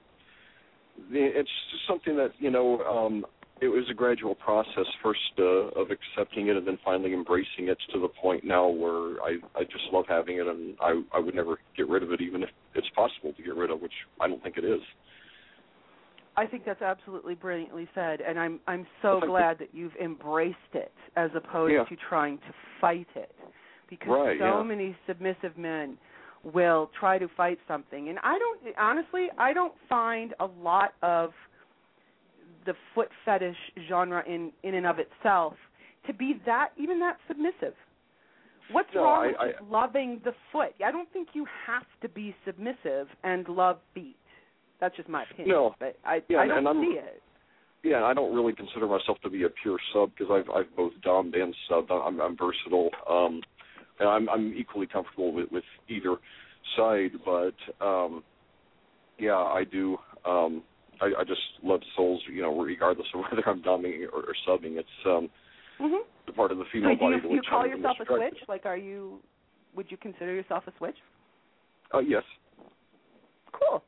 [1.11, 3.25] it's just something that you know um,
[3.61, 5.43] it was a gradual process first uh,
[5.79, 9.63] of accepting it and then finally embracing it to the point now where I I
[9.63, 12.49] just love having it and I I would never get rid of it even if
[12.73, 14.81] it's possible to get rid of which I don't think it is.
[16.37, 20.57] I think that's absolutely brilliantly said, and I'm I'm so Well, glad that you've embraced
[20.73, 21.85] it as opposed Yeah.
[21.85, 23.33] to trying to fight it,
[23.89, 24.63] because Right, so yeah.
[24.63, 25.97] many submissive men
[26.43, 31.33] will try to fight something, and I don't honestly I don't find a lot of
[32.65, 35.53] the foot fetish genre in in and of itself
[36.07, 37.73] to be that even that submissive.
[38.71, 40.73] What's No, wrong I- with I- loving the foot?
[40.83, 44.17] I don't think you have to be submissive and love feet.
[44.79, 45.49] That's just my opinion.
[45.55, 45.75] No.
[45.79, 47.21] but I Yeah, I don't see it.
[47.83, 50.93] Yeah, I don't really consider myself to be a pure sub because I've I've both
[51.01, 51.91] domed and subbed.
[51.91, 52.89] I'm I'm versatile.
[53.07, 53.41] Um
[53.99, 56.17] and I'm I'm equally comfortable with with either
[56.75, 58.23] side, but um
[59.19, 60.63] yeah, I do um
[61.01, 64.77] I, I just love soles, you know, regardless of whether I'm doming or, or subbing.
[64.77, 65.29] It's um
[65.79, 67.97] hmm the part of the So female do body you, to do you call yourself
[68.01, 68.39] a switch?
[68.47, 69.19] Like, are you?
[69.75, 70.95] Would you consider yourself a switch?
[71.93, 72.23] Uh, yes.
[73.51, 73.83] Cool.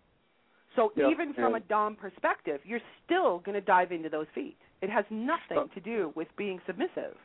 [0.75, 4.55] So Yeah, even from a dom perspective, you're still going to dive into those feet.
[4.81, 7.15] It has nothing Uh, to do with being submissive.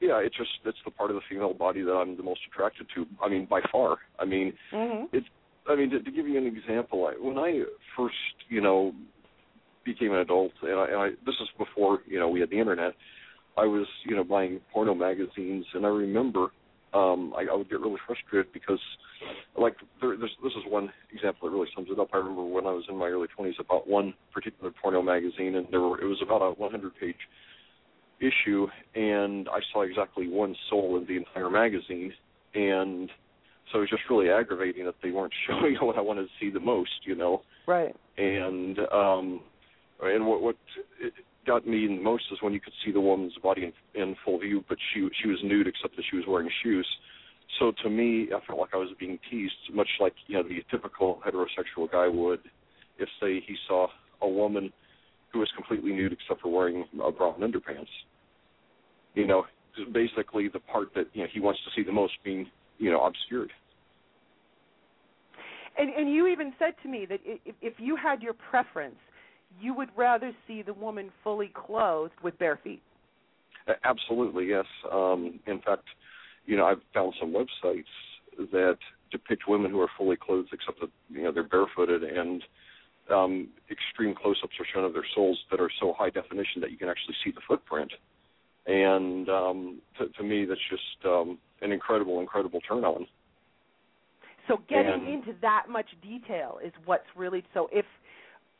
[0.00, 2.86] Yeah, it's just it's the part of the female body that I'm the most attracted
[2.94, 3.04] to.
[3.20, 3.98] I mean, by far.
[4.20, 5.06] I mean, Mm-hmm.
[5.12, 5.26] it's
[5.68, 7.62] I mean to, to give you an example, I, when I
[7.96, 8.14] first
[8.48, 8.92] you know
[9.84, 12.58] became an adult, and I, and I this is before you know we had the
[12.58, 12.94] internet.
[13.56, 16.48] I was you know buying porno magazines, and I remember
[16.94, 18.80] um I, I would get really frustrated because
[19.58, 22.08] like there, this this is one example that really sums it up.
[22.12, 25.56] I remember when I was in my early 20s, I bought one particular porno magazine,
[25.56, 27.16] and there were it was about a 100 page
[28.20, 32.12] issue, and I saw exactly one sole in the entire magazine,
[32.54, 33.10] and
[33.70, 36.50] so it was just really aggravating that they weren't showing what I wanted to see
[36.50, 37.42] the most, you know.
[37.66, 37.94] Right.
[38.16, 39.40] And um,
[40.02, 40.56] and what what
[41.00, 41.12] it
[41.46, 44.38] got me the most is when you could see the woman's body in, in full
[44.38, 46.86] view, but she she was nude except that she was wearing shoes.
[47.58, 50.62] So to me, I felt like I was being teased, much like you know the
[50.70, 52.40] typical heterosexual guy would,
[52.98, 53.88] if say he saw
[54.20, 54.72] a woman
[55.32, 57.88] who was completely nude except for wearing a bra and underpants.
[59.14, 59.44] You know,
[59.92, 62.46] basically the part that you know he wants to see the most being
[62.78, 63.52] you know obscured.
[65.76, 68.98] And and you even said to me that if if you had your preference,
[69.60, 72.82] you would rather see the woman fully clothed with bare feet.
[73.84, 74.64] Absolutely, yes.
[74.90, 75.84] Um, in fact,
[76.46, 77.84] you know, I've found some websites
[78.52, 78.78] that
[79.10, 82.42] depict women who are fully clothed, except that you know they're barefooted, and
[83.10, 86.76] um, extreme close-ups are shown of their soles that are so high definition that you
[86.76, 87.92] can actually see the footprint.
[88.66, 93.06] And um, to, to me, that's just um, an incredible, incredible turn on.
[94.46, 97.84] So getting And- into that much detail is what's really so if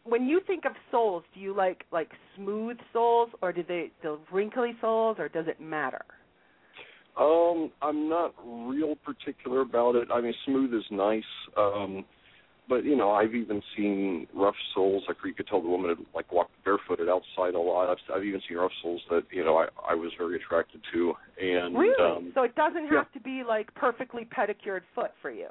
[0.05, 4.19] when you think of soles, do you like like smooth soles or do they the
[4.31, 6.05] wrinkly soles or does it matter?
[7.17, 10.09] Um, I'm not real particular about it.
[10.13, 11.25] I mean, smooth is nice,
[11.57, 12.05] um,
[12.69, 15.89] but you know, I've even seen rough soles, like where you could tell the woman
[15.91, 17.91] had like walked barefooted outside a lot.
[17.91, 21.15] I've I've even seen rough soles that you know I I was very attracted to,
[21.41, 22.05] and really?
[22.05, 23.15] um, so it doesn't have yeah.
[23.15, 25.49] to be like perfectly pedicured foot for you.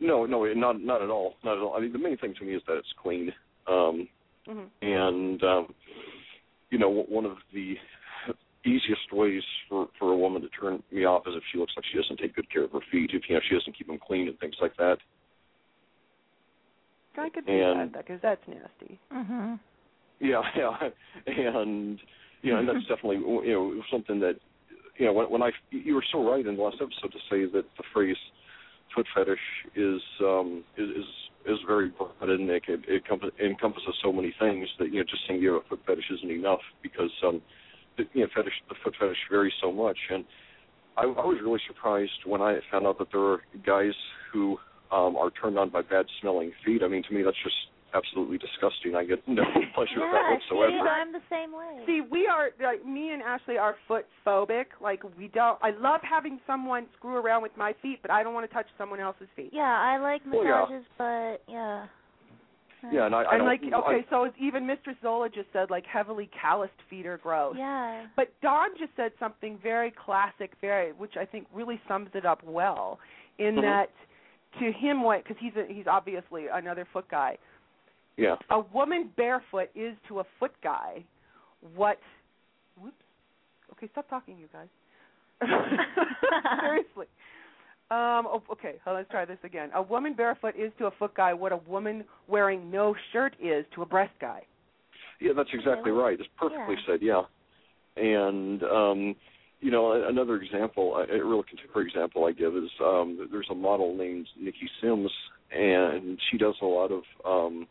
[0.00, 1.74] no, no, not not at all, not at all.
[1.76, 3.32] I mean, the main thing to me is that it's clean,
[3.66, 4.08] um,
[4.46, 5.74] hmm and um,
[6.70, 7.74] you know, one of the
[8.66, 11.84] easiest ways for for a woman to turn me off is if she looks like
[11.90, 13.98] she doesn't take good care of her feet, if you know she doesn't keep them
[14.04, 14.98] clean and things like that.
[17.16, 18.98] I could see And- that because that's nasty.
[19.12, 19.60] Mhm.
[20.20, 22.00] Yeah, yeah, and
[22.42, 24.36] you know, and that's definitely you know something that
[24.96, 27.44] you know when when I you were so right in the last episode to say
[27.52, 28.16] that the phrase
[28.94, 29.38] foot fetish
[29.76, 31.04] is um is is,
[31.46, 35.04] is very broad and it, it, it encompass- encompasses so many things that you know
[35.04, 37.40] just saying you have a foot fetish isn't enough because um
[37.96, 40.24] the, you know fetish the foot fetish varies so much and
[40.96, 43.92] I, I was really surprised when I found out that there are guys
[44.32, 44.56] who
[44.90, 46.82] um are turned on by bad smelling feet.
[46.82, 47.56] I mean to me that's just
[47.94, 48.94] absolutely disgusting.
[48.94, 49.42] I get no
[49.74, 50.72] pleasure with that Yeah, whatsoever.
[50.72, 51.82] see, I'm the same way.
[51.86, 54.66] See, we are like me and Ashley are foot phobic.
[54.80, 55.58] Like we don't.
[55.62, 58.66] I love having someone screw around with my feet, but I don't want to touch
[58.76, 59.50] someone else's feet.
[59.52, 60.60] yeah, I like Well, yeah.
[60.68, 61.86] massages, but yeah.
[62.92, 65.68] Yeah, and I, I and don't, like, I- okay, so even Mistress Zola just said,
[65.68, 67.56] like heavily calloused feet are gross.
[67.58, 68.06] Yeah.
[68.14, 72.40] But Don just said something very classic, very which I think really sums it up
[72.44, 73.00] well.
[73.38, 73.62] In Mhm.
[73.62, 73.90] that,
[74.60, 77.36] to him, what because he's a, he's obviously another foot guy.
[78.18, 78.36] Yeah.
[78.50, 81.04] A woman barefoot is to a foot guy
[81.74, 81.98] what.
[82.80, 82.94] Whoops.
[83.72, 84.68] Okay, stop talking, you guys.
[86.60, 87.06] Seriously.
[87.90, 89.70] Um, oh, okay, well, let's try this again.
[89.74, 93.64] A woman barefoot is to a foot guy what a woman wearing no shirt is
[93.74, 94.42] to a breast guy.
[95.20, 96.00] Yeah, that's exactly Okay.
[96.00, 96.20] right.
[96.20, 96.86] It's perfectly Yeah.
[96.86, 97.02] said.
[97.02, 97.22] Yeah,
[97.96, 99.16] and um,
[99.60, 103.54] you know, another example, a a real contemporary example I give is um, there's a
[103.54, 105.10] model named Nikki Sims,
[105.50, 107.66] and she does a lot of um,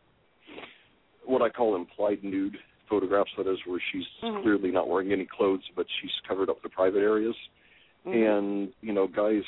[1.28, 2.58] what I call implied nude
[2.90, 3.32] photographs.
[3.38, 4.42] That is, where she's Mhm.
[4.42, 7.36] clearly not wearing any clothes, but she's covered up the private areas.
[8.06, 8.14] Mhm.
[8.14, 9.44] And you know, guys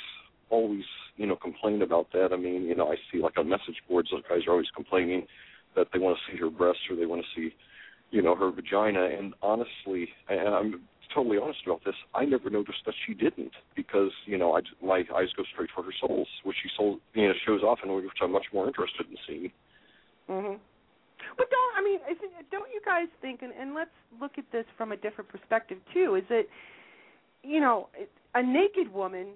[0.49, 2.33] always you know complain about that.
[2.33, 5.27] I mean, you know, I see like on message boards, those guys are always complaining
[5.75, 7.55] that they want to see her breasts or they want to see
[8.11, 9.05] you know her vagina.
[9.05, 14.11] And honestly, and I'm totally honest about this, I never noticed that she didn't because
[14.25, 17.33] you know I my eyes go straight for her soles, which she sold you know
[17.45, 19.51] shows off and which I'm much more interested in seeing.
[20.29, 20.59] Mhm.
[21.37, 23.41] But don't I mean, isn't, don't you guys think?
[23.41, 26.15] And, and let's look at this from a different perspective too.
[26.15, 26.43] Is that
[27.43, 27.89] you know
[28.35, 29.27] a naked woman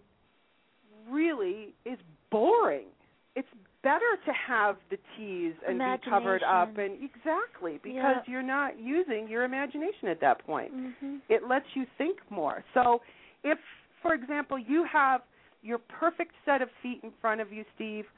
[1.09, 1.97] really is
[2.31, 2.87] boring.
[3.35, 3.47] It's
[3.83, 8.31] better to have the T's and be covered up and exactly because Yeah.
[8.31, 10.73] you're not using your imagination at that point.
[10.73, 11.21] Mhm.
[11.29, 12.63] It lets you think more.
[12.73, 13.01] So,
[13.43, 13.59] if,
[14.01, 15.23] for example, you have
[15.61, 18.09] your perfect set of feet in front of you, Steve,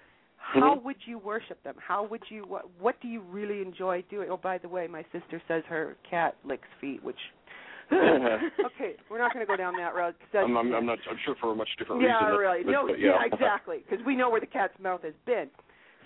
[0.53, 0.83] how Mhm.
[0.83, 1.75] would you worship them?
[1.79, 2.43] How would you?
[2.43, 4.29] What, what do you really enjoy doing?
[4.29, 7.19] Oh, by the way, my sister says her cat licks feet, which.
[7.93, 10.15] okay, we're not going to go down that road.
[10.19, 10.99] 'cause that's- I'm, I'm, I'm not.
[11.09, 12.39] I'm sure for a much different yeah, reason.
[12.39, 12.63] really.
[12.63, 13.83] but- no, but yeah, yeah, exactly.
[13.87, 15.49] Because we know where the cat's mouth has been.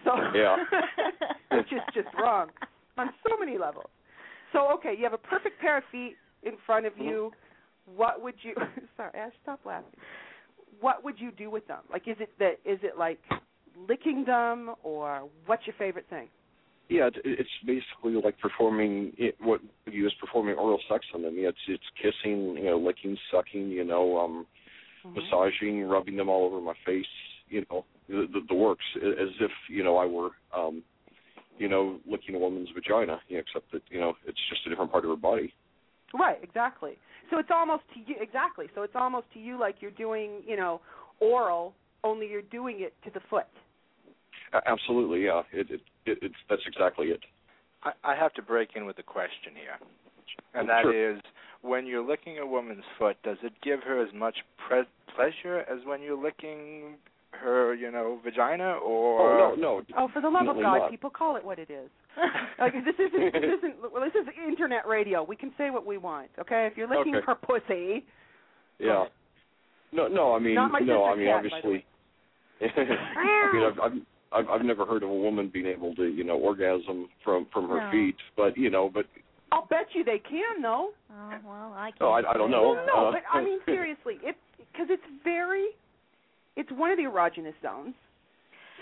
[0.05, 0.57] So Yeah.
[1.51, 2.49] which is just wrong
[2.97, 3.89] on so many levels.
[4.53, 7.31] So okay, you have a perfect pair of feet in front of you.
[7.95, 8.55] What would you?
[8.97, 9.91] Sorry, Ash, stop laughing.
[10.79, 11.79] What would you do with them?
[11.91, 12.59] Like, is it that?
[12.65, 13.19] Is it like
[13.87, 16.27] licking them, or what's your favorite thing?
[16.89, 21.35] Yeah, it, it's basically like performing it, what you is performing oral sex on them.
[21.37, 24.45] Yeah, it's it's kissing, you know, licking, sucking, you know, um,
[25.05, 27.05] massaging, rubbing them all over my face,
[27.47, 30.83] you know, the, the, the works, as if you know I were, um,
[31.57, 33.19] you know, licking a woman's vagina.
[33.27, 35.53] You know, except that you know it's just a different part of her body.
[36.13, 36.97] Right, exactly.
[37.29, 38.65] So it's almost to you exactly.
[38.73, 40.81] So it's almost to you like you're doing, you know,
[41.19, 43.45] oral, only you're doing it to the foot.
[44.65, 45.41] Absolutely, yeah.
[45.51, 47.19] It, it, it it's that's exactly it.
[47.83, 49.77] I, I have to break in with a question here,
[50.53, 51.11] and Oh, that sure.
[51.15, 51.21] is,
[51.61, 54.35] when you're licking a woman's foot, does it give her as much
[54.67, 54.83] pre-
[55.15, 56.95] pleasure as when you're licking
[57.31, 58.73] her, you know, vagina?
[58.83, 59.81] Or Oh no, no.
[59.97, 60.89] Oh, for the love of God, not.
[60.91, 61.89] people call it what it is.
[62.59, 65.23] Like this isn't this isn't well, this is internet radio.
[65.23, 66.67] We can say what we want, okay?
[66.69, 67.25] If you're licking Okay.
[67.25, 68.03] her pussy,
[68.79, 69.05] Yeah.
[69.93, 70.33] No, no.
[70.35, 71.03] I mean, Not my no.
[71.05, 71.85] I sister's mean, cat, by the obviously.
[72.61, 73.93] I mean, I've, I've
[74.31, 77.69] I've I've never heard of a woman being able to, you know, orgasm from from
[77.69, 77.91] her No.
[77.91, 79.05] feet, but you know, but
[79.51, 80.89] I'll bet you they can though.
[81.11, 82.01] Oh well, I can't.
[82.01, 82.63] oh, I, I don't know.
[82.75, 85.67] Well, no, Uh, but I mean seriously, it because it's very,
[86.55, 87.95] it's one of the erogenous zones.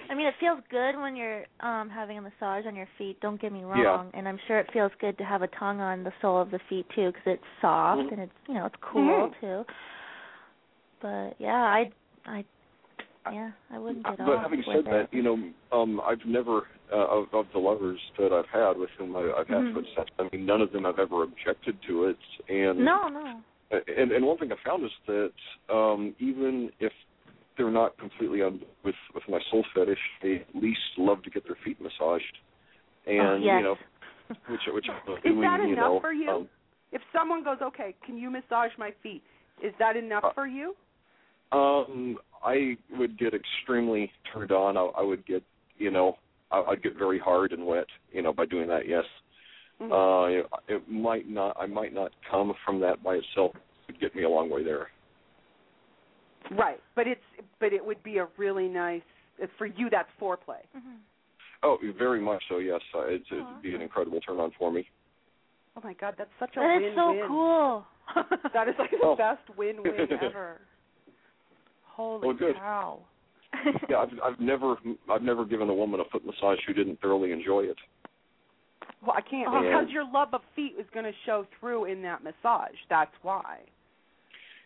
[0.09, 3.19] I mean, it feels good when you're um having a massage on your feet.
[3.21, 4.19] Don't get me wrong, Yeah.
[4.19, 6.59] and I'm sure it feels good to have a tongue on the sole of the
[6.69, 8.11] feet too, because it's soft Mhm.
[8.11, 9.39] and it's you know it's cool Mhm.
[9.39, 9.65] too.
[11.01, 11.91] But yeah, I
[12.25, 12.43] I
[13.33, 15.09] yeah I wouldn't get but off having with said that, it.
[15.11, 15.37] you know,
[15.71, 16.63] um, I've never
[16.93, 19.73] uh, of, of the lovers that I've had with whom I, I've had Mhm.
[19.73, 20.09] foot sex.
[20.19, 22.17] I mean, none of them have ever objected to it,
[22.49, 23.43] and no, no.
[23.71, 25.33] and and one thing I found is that
[25.73, 26.93] um even if
[27.57, 31.43] they're not completely on with with my sole fetish, they at least love to get
[31.45, 32.37] their feet massaged,
[33.05, 33.57] and oh, yes.
[33.57, 33.75] you know,
[34.49, 36.29] which which I'm Is doing, that you know, for you?
[36.29, 36.49] Um,
[36.91, 39.23] If someone goes, okay, can you massage my feet?
[39.61, 40.75] Is that enough Uh, for you?
[41.51, 44.77] um, I would get extremely turned on.
[44.77, 45.43] I, I would get,
[45.77, 46.17] you know,
[46.51, 48.87] I, I'd get very hard and wet, you know, by doing that.
[48.87, 49.03] Yes,
[49.81, 49.91] Mhm.
[49.91, 50.25] uh,
[50.67, 51.55] it, it might not.
[51.59, 53.51] I might not come from that by itself.
[53.55, 54.89] It would get me a long way there.
[56.51, 57.21] right, but it's
[57.59, 59.01] but it would be a really nice
[59.57, 59.89] for you.
[59.89, 60.63] That's foreplay.
[60.75, 60.97] Mhm.
[61.63, 62.57] Oh, very much so.
[62.59, 64.87] Yes, uh, it's, it'd be an incredible turn on for me.
[65.75, 66.91] Oh my God, that's such a That win-win.
[66.91, 67.85] is so cool.
[68.53, 69.15] that is like the Oh.
[69.15, 70.61] best win-win ever.
[71.97, 72.55] Holy Oh, good.
[72.55, 72.99] cow!
[73.89, 74.75] Yeah, I've, I've never,
[75.09, 77.77] I've never given a woman a foot massage who didn't thoroughly enjoy it.
[79.01, 79.61] Well, I can't Oh.
[79.61, 82.75] because your love of feet is going to show through in that massage.
[82.89, 83.59] That's why.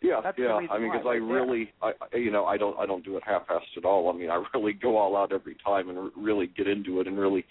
[0.02, 0.56] Yeah, That's yeah.
[0.70, 3.24] I mean, because I really, I, I- you know, I don't, I don't do it
[3.26, 4.10] half-assed at all.
[4.10, 7.08] I mean, I really go all out every time and r- really get into it
[7.08, 7.46] and really,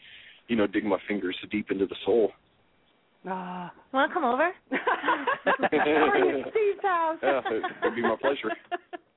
[0.48, 2.32] you know, dig my fingers deep into the sole.
[3.26, 3.72] Ah.
[3.92, 4.50] Want to come over?
[4.70, 7.18] We're at Steve's house.
[7.22, 7.40] Yeah,
[7.84, 8.50] it'd be my pleasure.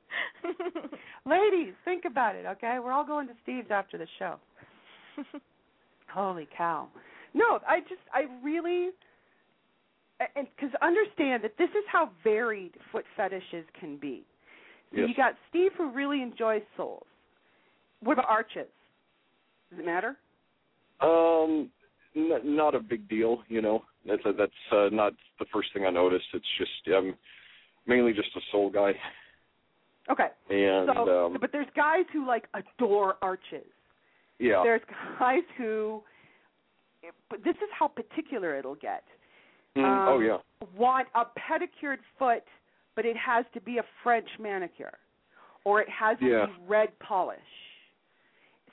[1.26, 2.78] Ladies, think about it, okay?
[2.84, 4.36] We're all going to Steve's after the show.
[6.14, 6.88] Holy cow.
[7.34, 8.90] No, I just I really
[10.36, 14.24] and cuz understand that this is how varied foot fetishes can be.
[14.92, 15.10] So Yes.
[15.10, 17.08] you got Steve who really enjoys soles.
[18.02, 18.68] What about arches?
[19.70, 20.18] Does it matter?
[21.02, 21.72] Um,
[22.16, 23.44] n- not a big deal.
[23.48, 26.26] You know, that's that's uh, not the first thing I noticed.
[26.34, 27.16] It's just I'm
[27.88, 28.94] mainly just a sole guy.
[30.12, 30.28] Okay.
[30.50, 33.66] And so, um, but there's guys who like adore arches.
[34.40, 34.82] yeah, There's
[35.20, 36.04] guys who,
[37.30, 39.04] but this is how particular it'll get.
[39.78, 40.38] Mm, um, oh yeah,
[40.78, 42.44] Want a pedicured foot,
[42.96, 44.98] but it has to be a French manicure,
[45.64, 46.46] or it has to Yeah.
[46.48, 47.40] be red polish.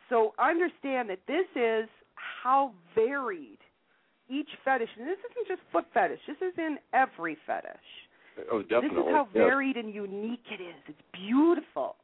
[0.09, 3.59] So understand that this is how varied
[4.29, 6.21] each fetish, and this isn't just foot fetish.
[6.27, 8.09] This is in every fetish.
[8.53, 8.89] Oh definitely.
[8.89, 9.45] This is how yes.
[9.49, 10.75] varied and unique it is.
[10.89, 11.97] It's beautiful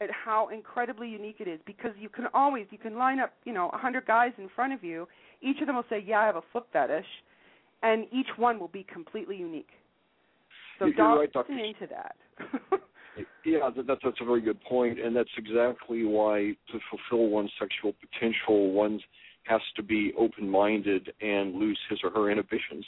[0.00, 3.52] at how incredibly unique it is because you can always you can line up, you
[3.52, 5.08] know, a hundred guys in front of you.
[5.40, 7.06] Each of them will say, "Yeah, I have a foot fetish,"
[7.82, 9.70] and each one will be completely unique.
[10.78, 11.52] So You're don't right, Dr.
[11.52, 12.16] into that.
[13.46, 17.50] Yeah, that, that's that's a very good point, and that's exactly why to fulfill one's
[17.58, 19.00] sexual potential, one
[19.44, 22.84] has to be open-minded and lose his or her inhibitions.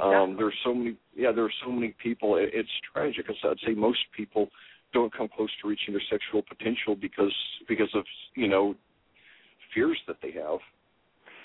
[0.00, 0.36] Um, Exactly.
[0.36, 2.36] there are so many, yeah, there are so many people.
[2.36, 3.26] It, it's tragic.
[3.28, 4.48] I'd say most people
[4.92, 7.34] don't come close to reaching their sexual potential because
[7.68, 8.74] because of you know
[9.74, 10.58] fears that they have.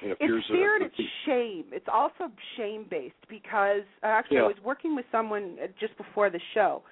[0.02, 1.66] You know, it's fear and it's shame.
[1.72, 6.30] It's also shame based because uh, actually I was working with someone uh, just before
[6.30, 6.84] the show,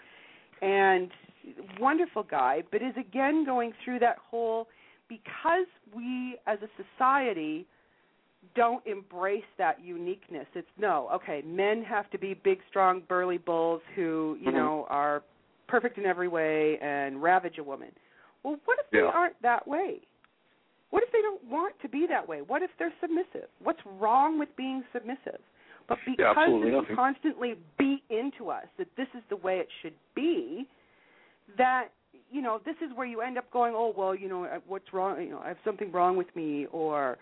[0.62, 1.12] and
[1.80, 4.68] wonderful guy, but is again going through that whole
[5.10, 7.68] because we as a society
[8.56, 10.48] don't embrace that uniqueness.
[10.54, 14.54] It's no, okay, men have to be big, strong, burly bulls who you Mhm.
[14.54, 15.24] know are
[15.68, 17.92] perfect in every way and ravage a woman.
[18.44, 20.02] Well, what if they aren't that way?
[20.90, 22.42] What if they don't want to be that way?
[22.42, 23.50] What if they're submissive?
[23.60, 25.42] What's wrong with being submissive?
[25.88, 29.96] But because absolutely it's constantly beat into us that this is the way it should
[30.14, 30.68] be,
[31.58, 31.90] that
[32.32, 35.22] you know this is where you end up going, oh well, you know what's wrong?
[35.22, 37.18] You know I have something wrong with me, or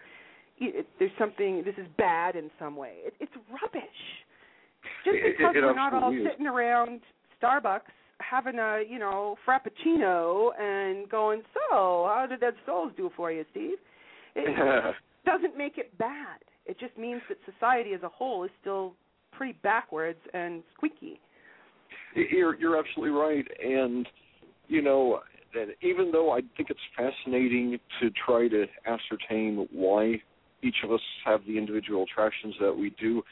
[0.62, 1.64] it, there's something.
[1.66, 2.94] This is bad in some way.
[3.06, 3.84] It, it's rubbish.
[5.04, 6.20] Just because we're not all is.
[6.30, 7.02] sitting around
[7.42, 7.82] Starbucks
[8.20, 13.46] having a you know frappuccino and going, so how did that Soles do for you,
[13.52, 13.78] Steve?
[14.36, 14.96] It
[15.26, 16.40] doesn't make it bad.
[16.66, 18.94] It just means that society as a whole is still
[19.32, 21.20] pretty backwards and squeaky.
[22.16, 24.08] You're you're absolutely right, and
[24.68, 25.20] you know,
[25.54, 30.22] and even though I think it's fascinating to try to ascertain why
[30.64, 33.24] each of us have the individual attractions that we do,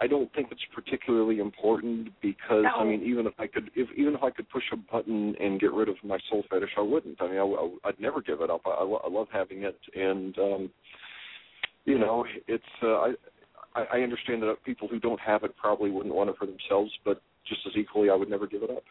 [0.00, 4.14] I don't think it's particularly important because I mean, even if I could, if even
[4.14, 7.22] if I could push a button and get rid of my sole fetish, I wouldn't.
[7.22, 8.62] I mean, I, I, I'd never give it up.
[8.66, 10.70] I, I, love having it, and um,
[11.84, 12.64] you know, it's.
[12.82, 13.12] Uh, I,
[13.76, 16.90] I I understand that people who don't have it probably wouldn't want it for themselves,
[17.04, 18.84] but just as equally, I would never give it up.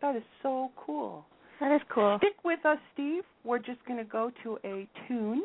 [0.00, 1.24] That is so cool.
[1.60, 2.18] That is cool.
[2.18, 3.22] Stick with us, Steve.
[3.44, 5.42] We're just going to go to a tune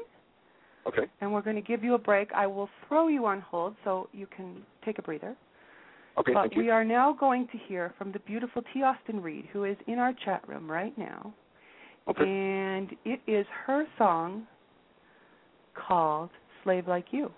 [0.88, 1.04] Okay.
[1.22, 2.32] and we're going to give you a break.
[2.34, 5.36] I will throw you on hold so you can take a breather.
[6.18, 6.34] Okay.
[6.34, 6.64] but thank you.
[6.64, 8.82] we are now going to hear from the beautiful T.
[8.82, 11.34] Austin Reed, who is in our chat room right now.
[12.08, 12.24] Okay.
[12.24, 14.48] And it is her song
[15.76, 16.30] called
[16.64, 17.32] Slave Like You.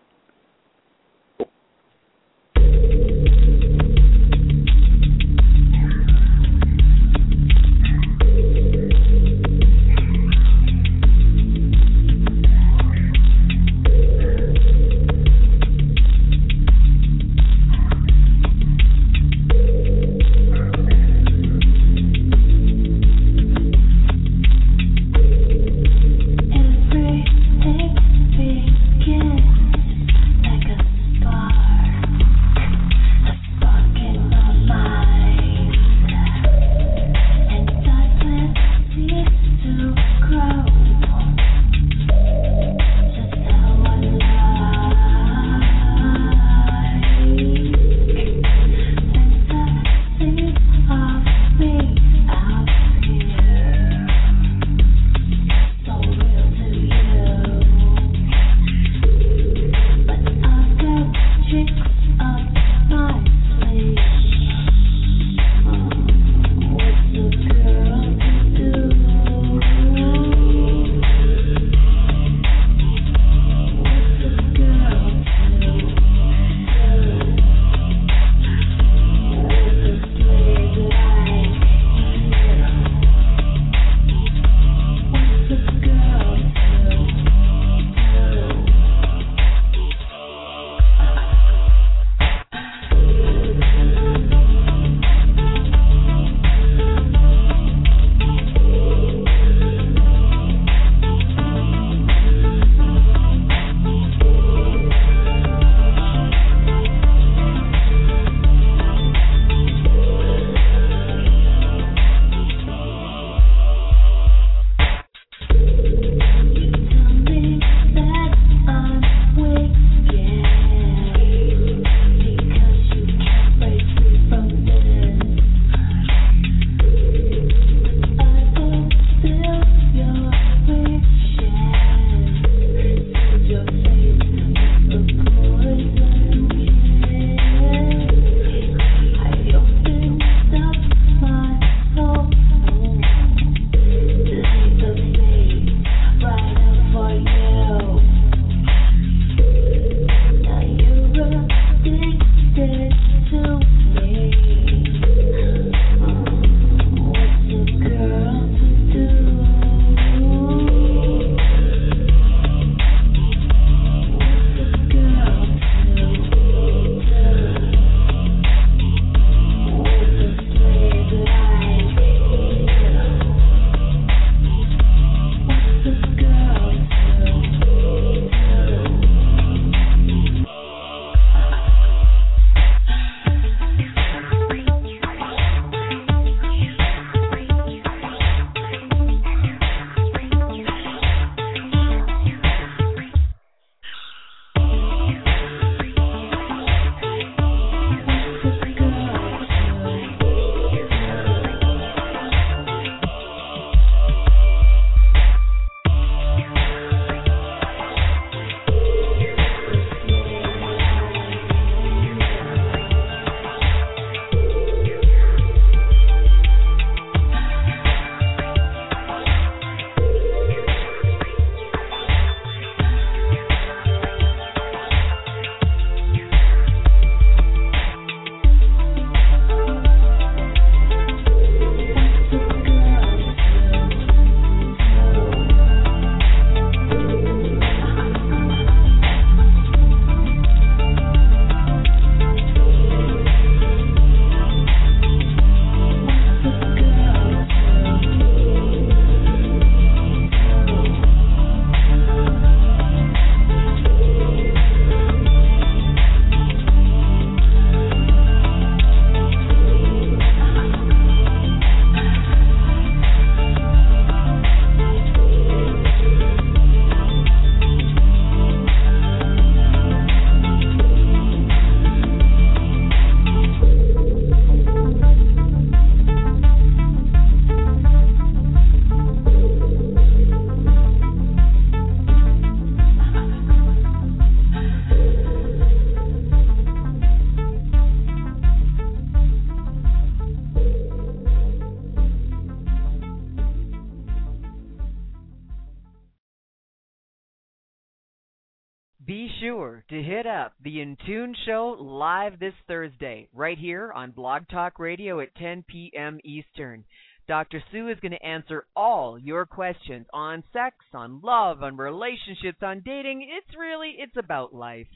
[299.39, 304.79] Sure to hit up the Intune Show live this Thursday, right here on Blog Talk
[304.79, 306.19] Radio at 10 p.m.
[306.23, 306.83] Eastern.
[307.27, 307.63] Dr.
[307.71, 312.81] Sue is going to answer all your questions on sex, on love, on relationships, on
[312.83, 313.21] dating.
[313.29, 314.87] It's really it's about life.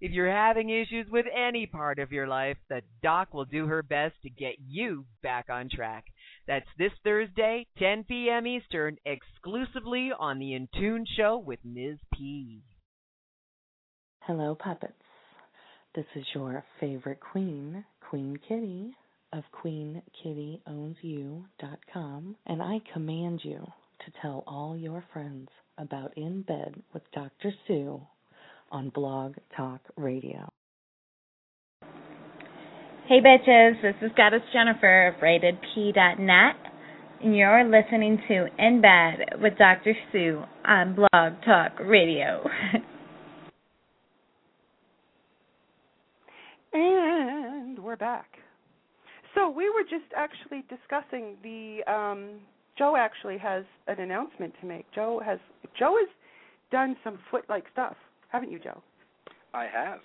[0.00, 3.82] If you're having issues with any part of your life, the doc will do her
[3.82, 6.06] best to get you back on track.
[6.48, 8.46] That's this Thursday, 10 p.m.
[8.46, 11.98] Eastern, exclusively on the Intune Show with Ms.
[12.14, 12.62] P.
[14.28, 14.92] Hello, puppets.
[15.96, 18.92] This is your favorite queen, Queen Kitty
[19.32, 27.02] of QueenKittyOwnsYou.com, and I command you to tell all your friends about In Bed with
[27.12, 27.52] Dr.
[27.66, 28.00] Sue
[28.70, 30.48] on Blog Talk Radio.
[33.08, 36.56] Hey bitches, this is Goddess Jennifer of RatedP.net,
[37.24, 39.96] and you're listening to In Bed with Dr.
[40.12, 42.48] Sue on Blog Talk Radio.
[46.72, 48.38] and we're back.
[49.34, 52.40] So we were just actually discussing the um
[52.78, 54.86] Joe actually has an announcement to make.
[54.94, 55.38] Joe has
[55.78, 56.08] Joe has
[56.70, 57.96] done some foot like stuff,
[58.30, 58.80] haven't you, Joe?
[59.52, 60.00] I have.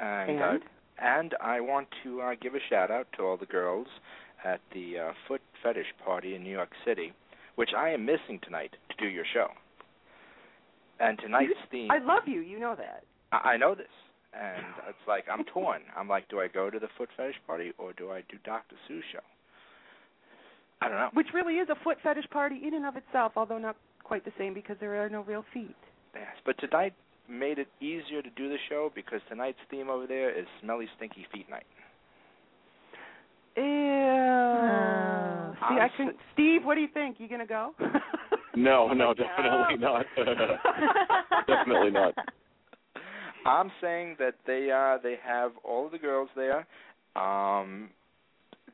[0.00, 0.62] And And?
[0.62, 0.66] uh,
[1.02, 3.88] and I want to uh, give a shout out to all the girls
[4.42, 7.12] at the uh, foot fetish party in New York City,
[7.56, 9.48] which I am missing tonight to do your show.
[10.98, 13.04] And tonight's theme I love you, you know that.
[13.32, 13.92] I, I know this,
[14.32, 15.82] and it's like I'm torn.
[15.96, 18.76] I'm like, do I go to the foot fetish party or do I do Dr.
[18.88, 19.20] Sue's show?
[20.80, 21.10] I don't know.
[21.12, 24.32] Which really is a foot fetish party in and of itself, although not quite the
[24.38, 25.76] same because there are no real feet.
[26.14, 26.94] Yes, but tonight
[27.28, 31.26] made it easier to do the show because tonight's theme over there is smelly, stinky
[31.32, 31.66] feet night.
[33.56, 33.62] Ew.
[33.62, 35.52] Oh.
[35.68, 36.12] See, I can.
[36.32, 37.16] Steve, what do you think?
[37.20, 37.74] You gonna go?
[38.54, 40.02] No, no, definitely oh.
[40.04, 40.06] not.
[41.46, 42.14] definitely not.
[43.46, 46.66] I'm saying that they uh they have all of the girls there
[47.16, 47.90] um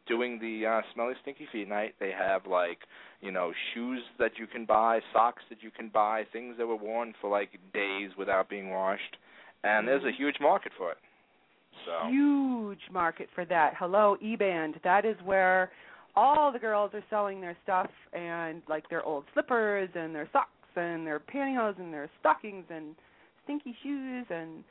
[0.07, 1.95] doing the uh smelly stinky feet night.
[2.01, 2.79] They have like,
[3.21, 6.77] you know, shoes that you can buy, socks that you can buy, things that were
[6.77, 9.17] worn for like days without being washed.
[9.65, 10.99] And there's a huge market for it.
[11.85, 13.75] So Huge market for that.
[13.79, 14.73] Hello, eBay.
[14.83, 15.71] That is where
[16.17, 20.51] all the girls are selling their stuff and like their old slippers and their socks
[20.77, 22.95] and their pantyhose and their stockings and
[23.49, 24.63] stinky shoes and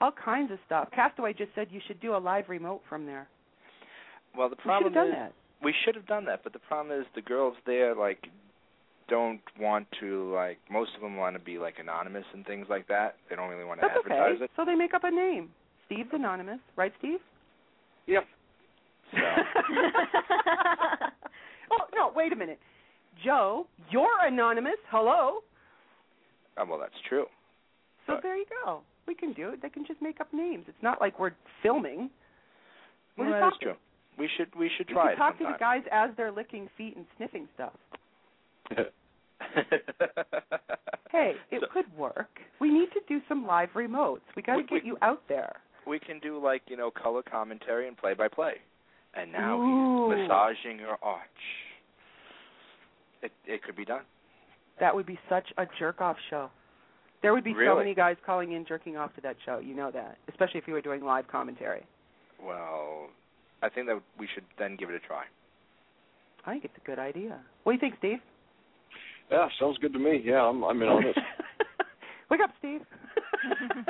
[0.00, 0.88] all kinds of stuff.
[0.94, 3.26] Castaway just said you should do a live remote from there.
[4.36, 5.32] well the We should problem have done is that.
[5.64, 8.28] we should have done that, but the problem is the girls there like
[9.08, 12.86] don't want to like most of them want to be like anonymous and things like
[12.88, 13.16] that.
[13.30, 14.44] They don't really want to That's advertise okay.
[14.44, 14.50] it.
[14.56, 15.48] So they make up a name.
[15.86, 17.18] Steve's anonymous, right, Steve?
[18.06, 18.24] Yep.
[19.10, 19.18] So
[21.72, 22.58] oh no, wait a minute.
[23.24, 24.76] Joe, you're anonymous.
[24.90, 25.38] Hello.
[26.56, 27.24] uh, well that's true.
[28.08, 28.80] So there you go.
[29.06, 29.62] We can do it.
[29.62, 30.64] They can just make up names.
[30.68, 31.32] It's not like we're
[31.62, 32.10] filming.
[33.16, 33.74] We're Well, that is true.
[34.18, 36.68] We should we should We try can it talk to the guys as they're licking
[36.76, 37.72] feet and sniffing stuff.
[41.10, 42.38] Hey, it So- could work.
[42.60, 44.20] We need to do some live remotes.
[44.36, 45.56] We got to We- get we- you out there.
[45.86, 48.60] we can do like you know color commentary and play by play.
[49.14, 50.10] And now Ooh.
[50.10, 51.42] he's massaging your arch.
[53.22, 54.02] It it could be done.
[54.80, 56.50] That would be such a jerk off show.
[57.22, 59.58] There would be so many guys calling in jerking off to that show.
[59.58, 61.84] You know that, especially if you were doing live commentary.
[62.42, 63.08] Well,
[63.62, 65.24] I think that we should then give it a try.
[66.46, 67.40] I think it's a good idea.
[67.64, 68.18] What do you think, Steve?
[69.30, 70.22] Yeah, sounds good to me.
[70.24, 71.16] Yeah, I'm I'm in on it.
[72.30, 72.82] Wake up, Steve.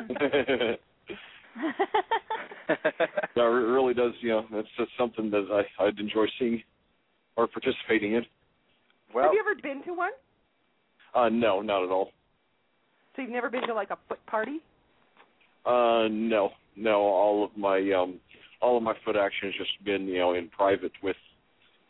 [3.37, 4.13] no, it really does.
[4.21, 5.47] You know, that's just something that
[5.79, 6.63] I I'd enjoy seeing
[7.37, 8.25] or participating in.
[9.15, 10.11] well, Have you ever been to one?
[11.15, 12.11] Uh, no, not at all.
[13.19, 14.61] So you've never been to like a foot party?
[15.67, 17.01] Uh, no, no.
[17.01, 18.21] All of my um,
[18.63, 21.17] all of my foot action has just been you know in private with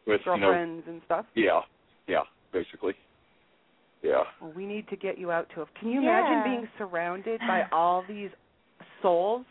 [0.06, 1.26] with you know Girlfriends and stuff?
[1.34, 1.60] yeah
[2.06, 2.94] yeah basically
[4.02, 5.66] yeah Well, we need to get you out to a.
[5.78, 6.18] Can you Yeah.
[6.18, 8.30] imagine being surrounded by all these
[9.02, 9.44] soles?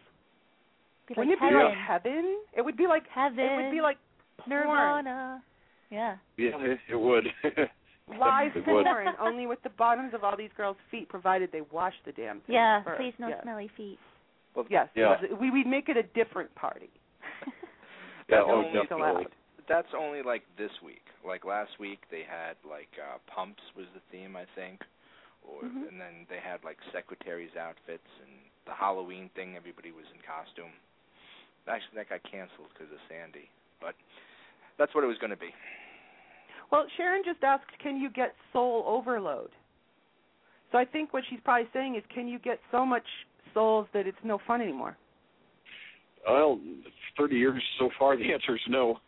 [1.11, 1.63] Like Wouldn't it be heaven.
[1.63, 2.37] like heaven?
[2.57, 3.37] It would be like Heaven.
[3.39, 3.97] it would be like
[4.39, 4.67] porn.
[4.67, 5.43] Nirvana.
[5.91, 6.15] Yeah.
[6.37, 7.27] yeah it, it would
[8.07, 8.85] live it would.
[8.85, 12.39] porn, only with the bottoms of all these girls' feet, provided they wash the damn
[12.41, 12.55] thing.
[12.55, 12.83] Yeah.
[12.83, 12.99] first.
[12.99, 13.39] Please no yes.
[13.43, 13.99] smelly feet.
[14.55, 15.15] well, Yes, Yeah.
[15.39, 16.89] we we'd make it a different party.
[18.29, 19.27] yeah That's only It's allowed.
[19.67, 21.03] that's only like this week.
[21.25, 24.81] Like last week, they had like uh pumps was the theme, I think,
[25.43, 25.89] or Mhm.
[25.89, 28.31] and then they had like secretaries' outfits and
[28.65, 29.55] the Halloween thing.
[29.55, 30.71] Everybody was in costume.
[31.67, 33.49] Actually, that got canceled because of Sandy,
[33.81, 33.93] but
[34.77, 35.51] that's what it was going to be.
[36.71, 39.49] Well, Sharon just asked, can you get sole overload?
[40.71, 43.05] So I think what she's probably saying is, can you get so much
[43.53, 44.97] soles that it's no fun anymore?
[46.27, 46.59] Well,
[47.17, 48.99] 30 years so far, the answer is no.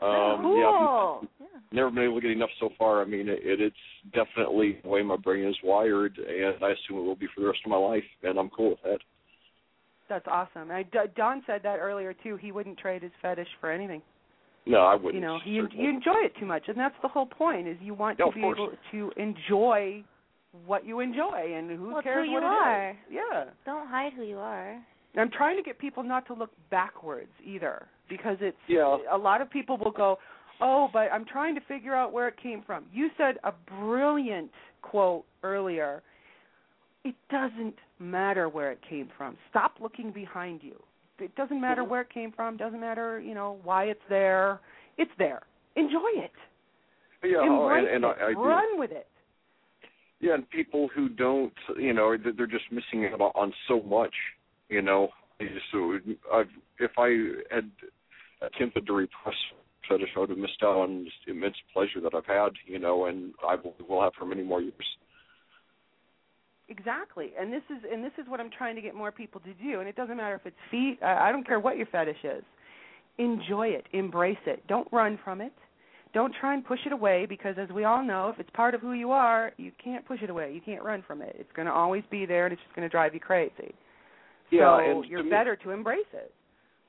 [0.00, 1.28] Um, cool.
[1.40, 3.02] Yeah, never been able to get enough so far.
[3.02, 3.76] I mean, it, it's
[4.12, 7.48] definitely the way my brain is wired, and I assume it will be for the
[7.48, 8.98] rest of my life, and I'm cool with that.
[10.08, 10.70] That's awesome.
[10.70, 12.36] I, D- Don said that earlier too.
[12.36, 14.02] He wouldn't trade his fetish for anything.
[14.68, 15.14] No, I wouldn't.
[15.14, 17.66] You know, you you enjoy it too much, and that's the whole point.
[17.66, 18.58] Is you want Yeah, to be course.
[18.58, 20.04] able to enjoy
[20.66, 22.66] what you enjoy, and who Well, cares who what you it is.
[22.66, 22.96] are.
[23.10, 23.44] Yeah.
[23.64, 24.76] Don't hide who you are.
[25.16, 28.98] I'm trying to get people not to look backwards either, because it's Yeah.
[29.10, 30.18] a lot of people will go,
[30.60, 34.52] "Oh, but I'm trying to figure out where it came from." You said a brilliant
[34.82, 36.02] quote earlier.
[37.04, 39.36] It doesn't matter where it came from.
[39.50, 40.82] Stop looking behind you.
[41.20, 41.88] It doesn't matter Mhm.
[41.88, 42.56] where it came from.
[42.56, 44.60] Doesn't matter, you know, why it's there.
[44.96, 45.42] It's there.
[45.76, 46.32] Enjoy it.
[47.22, 48.22] Yeah, oh, Embrace and, and it.
[48.22, 48.40] I, I do.
[48.40, 49.08] Run with it.
[50.20, 54.14] Yeah, and people who don't, you know, they're they're just missing out on- so much.
[54.68, 55.12] You know,
[55.72, 55.98] so
[56.32, 57.08] I've if I
[57.54, 57.70] had
[58.42, 59.34] attempted to repress
[59.88, 62.52] fetish, I would have missed out on just immense pleasure that I've had.
[62.66, 64.96] You know, and I will, will have for many more years.
[66.70, 69.54] Exactly, and this is and this is what I'm trying to get more people to
[69.54, 69.80] do.
[69.80, 70.98] And it doesn't matter if it's feet.
[71.02, 72.44] I, I don't care what your fetish is.
[73.16, 74.66] Enjoy it, embrace it.
[74.68, 75.52] Don't run from it.
[76.14, 78.80] Don't try and push it away because, as we all know, if it's part of
[78.80, 80.52] who you are, you can't push it away.
[80.54, 81.36] You can't run from it.
[81.38, 83.74] It's going to always be there, and it's just going to drive you crazy.
[84.50, 86.32] Yeah, so and you're to me- better to embrace it.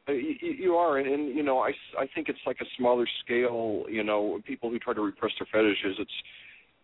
[0.08, 3.08] Uh, You, you are, and, and you know, I I think it's like a smaller
[3.24, 3.84] scale.
[3.90, 6.12] You know, people who try to repress their fetishes, it's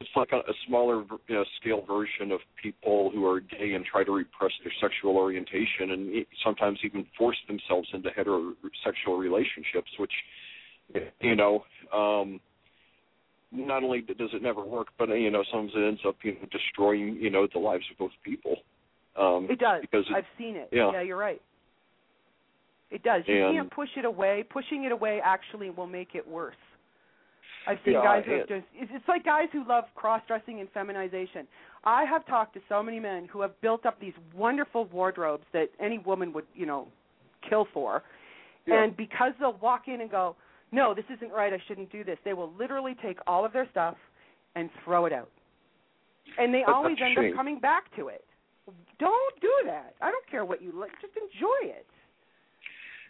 [0.02, 3.86] it's like a, a smaller you know, scale version of people who are gay and
[3.86, 9.90] try to repress their sexual orientation, and e- sometimes even force themselves into heterosexual relationships,
[9.98, 10.12] which
[11.22, 11.64] you know.
[11.94, 12.40] um
[13.52, 16.48] not only does it never work, but you know, sometimes it ends up you know
[16.52, 18.58] destroying you know the lives of both people.
[19.18, 19.80] Um, It does.
[19.82, 20.68] because it, I've seen it.
[20.74, 21.02] yeah.
[21.02, 21.42] you're right.
[22.92, 23.24] It does.
[23.28, 24.44] You And- can't push it away.
[24.50, 26.56] Pushing it away actually will make it worse.
[27.68, 30.60] I've seen Yeah, guys who have just it's it's like guys who love cross dressing
[30.60, 31.48] and feminization.
[31.84, 35.70] I have talked to so many men who have built up these wonderful wardrobes that
[35.80, 36.88] any woman would, you know,
[37.48, 38.04] kill for.
[38.66, 38.84] Yeah.
[38.84, 40.36] And because they'll walk in and go,
[40.72, 43.68] No, this isn't right, I shouldn't do this, they will literally take all of their
[43.72, 43.96] stuff
[44.56, 45.30] and throw it out.
[46.40, 47.32] And they always end shame.
[47.32, 48.24] up coming back to it.
[49.00, 49.94] Don't do that.
[50.02, 51.86] I don't care what you like, just enjoy it.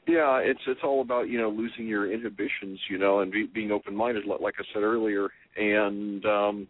[0.08, 3.72] Yeah, it's it's all about you know losing your inhibitions, you know, and be, being
[3.72, 5.30] open minded, like I said earlier.
[5.58, 6.68] And um,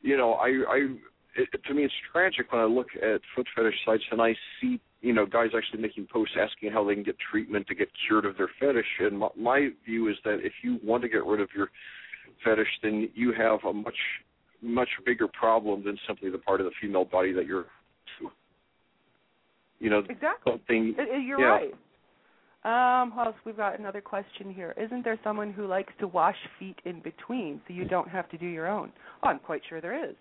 [0.00, 0.96] you know, I I
[1.36, 4.80] it, to me it's tragic when I look at foot fetish sites and I see
[5.02, 8.24] you know guys actually making posts asking how they can get treatment to get cured
[8.24, 8.86] of their fetish.
[9.00, 11.68] And my, my view is that if you want to get rid of your
[12.42, 13.98] fetish, then you have a much
[14.62, 17.66] much bigger problem than simply the part of the female body that you're.
[19.80, 20.52] You know, Exactly.
[20.96, 21.46] I- You're yeah.
[21.46, 21.74] right.
[22.64, 23.34] Um, else?
[23.44, 24.74] We've got another question here.
[24.76, 28.38] Isn't there someone who likes to wash feet in between so you don't have to
[28.38, 28.92] do your own?
[29.22, 30.14] Oh, I'm quite sure there is.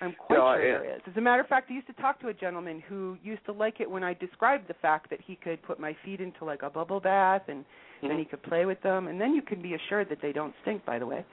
[0.00, 1.02] I'm quite Yeah, sure there is.
[1.06, 3.52] As a matter of fact, I used to talk to a gentleman who used to
[3.52, 6.62] like it when I described the fact that he could put my feet into like
[6.62, 7.64] a bubble bath and
[7.96, 8.08] Mm-hmm.
[8.08, 10.54] then he could play with them, and then you can be assured that they don't
[10.62, 10.84] stink.
[10.84, 11.24] By the way.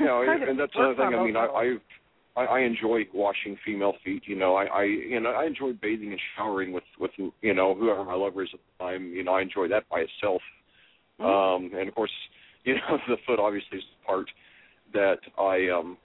[0.00, 1.14] Yeah, and that's another thing.
[1.18, 1.80] I mean, I, levels.
[2.36, 4.22] I I enjoy washing female feet.
[4.26, 7.12] You know, I I you know I enjoy bathing and showering with with
[7.42, 9.12] you know whoever my lover is at the time.
[9.12, 10.42] You know, I enjoy that by itself.
[11.20, 11.24] Mhm.
[11.26, 12.12] Um, and of course,
[12.64, 14.30] you know, the foot obviously is the part
[14.92, 15.96] that I um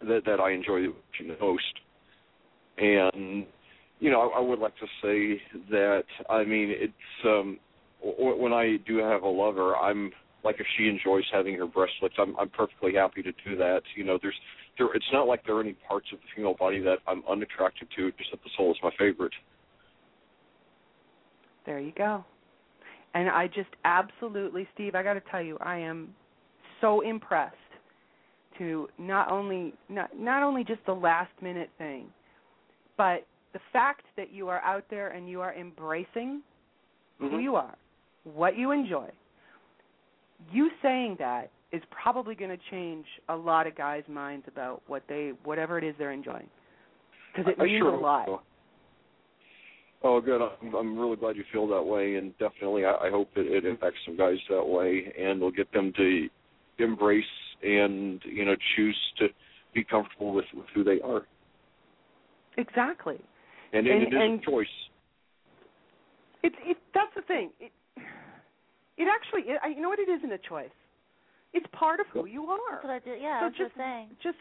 [0.00, 0.86] that that I enjoy
[1.18, 1.74] the most.
[2.78, 3.46] And
[4.00, 6.92] you know, I, I would like to say that I mean it's
[7.24, 7.58] um
[8.04, 10.12] w- when I do have a lover, I'm
[10.44, 13.82] like if she enjoys having her breastlets, I'm I'm perfectly happy to do that.
[13.96, 14.34] You know, there's
[14.78, 17.88] there it's not like there are any parts of the female body that I'm unattracted
[17.96, 19.32] to, just that the sole is my favorite.
[21.64, 22.24] There you go.
[23.14, 26.14] And I just absolutely, Steve, I got to tell you, I am
[26.80, 27.54] so impressed
[28.58, 32.06] to not only not not only just the last minute thing,
[32.96, 36.42] but the fact that you are out there and you are embracing
[37.18, 37.42] who Mhm.
[37.42, 37.74] you are,
[38.24, 39.10] what you enjoy.
[40.50, 45.02] You saying that is probably going to change a lot of guys' minds about what
[45.08, 46.48] they whatever it is they're enjoying.
[47.34, 48.26] Because it I means sure a lot.
[48.26, 48.40] so.
[50.02, 50.40] Oh, good.
[50.62, 53.64] I'm, I'm really glad you feel that way, and definitely I, I hope it, it
[53.64, 56.28] impacts some guys that way, and will get them to
[56.78, 57.24] embrace
[57.62, 59.26] and you know choose to
[59.74, 61.26] be comfortable with, with who they are.
[62.58, 63.16] Exactly.
[63.72, 64.66] And, And- and it is and- a choice.
[66.42, 67.50] It, it that's the thing.
[67.58, 67.72] It
[68.96, 70.68] it actually it, I- you know what it isn't a choice.
[71.56, 72.58] It's part of who you are.
[72.72, 73.22] That's what I did.
[73.22, 74.08] Yeah, So just just saying.
[74.22, 74.36] just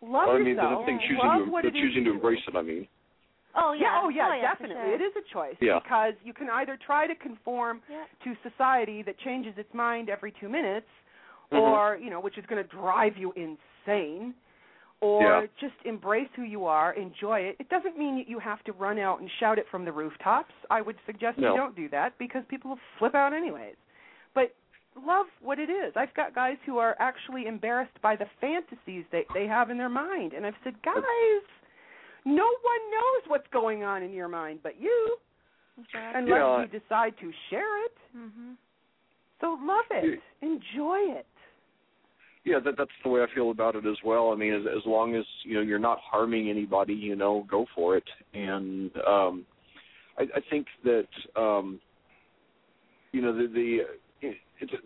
[0.00, 0.80] love I mean, yourself.
[0.80, 2.56] the thing choosing love to what the choosing you to embrace it.
[2.56, 2.88] I mean,
[3.54, 4.00] Oh yeah.
[4.02, 4.74] oh yeah, oh, yeah definitely.
[4.82, 4.94] sure.
[4.94, 5.78] It is a choice Yeah.
[5.82, 8.04] because you can either try to conform Yeah.
[8.24, 10.88] to society that changes its mind every two minutes,
[11.52, 11.60] Mhm.
[11.60, 14.34] or you know, which is going to drive you insane,
[15.00, 15.46] or Yeah.
[15.60, 17.56] just embrace who you are, enjoy it.
[17.60, 20.54] It doesn't mean that you have to run out and shout it from the rooftops.
[20.70, 21.50] I would suggest No.
[21.52, 23.76] you don't do that because people will flip out anyways.
[24.32, 24.52] But
[25.06, 25.92] love what it is.
[25.96, 29.88] I've got guys who are actually embarrassed by the fantasies they they have in their
[29.88, 31.44] mind, and I've said, guys,
[32.24, 35.16] no one knows what's going on in your mind but you,
[35.78, 36.22] Exactly.
[36.22, 36.60] unless Yeah.
[36.60, 37.96] you decide to share it.
[38.16, 38.56] Mhm.
[39.40, 41.26] So love it, enjoy it.
[42.44, 44.30] yeah, that that's the way I feel about it as well.
[44.30, 47.66] I mean, as as long as you know you're not harming anybody, you know, go
[47.74, 48.08] for it.
[48.34, 49.46] And um,
[50.18, 51.80] I, I think that um,
[53.12, 54.03] you know the the it's,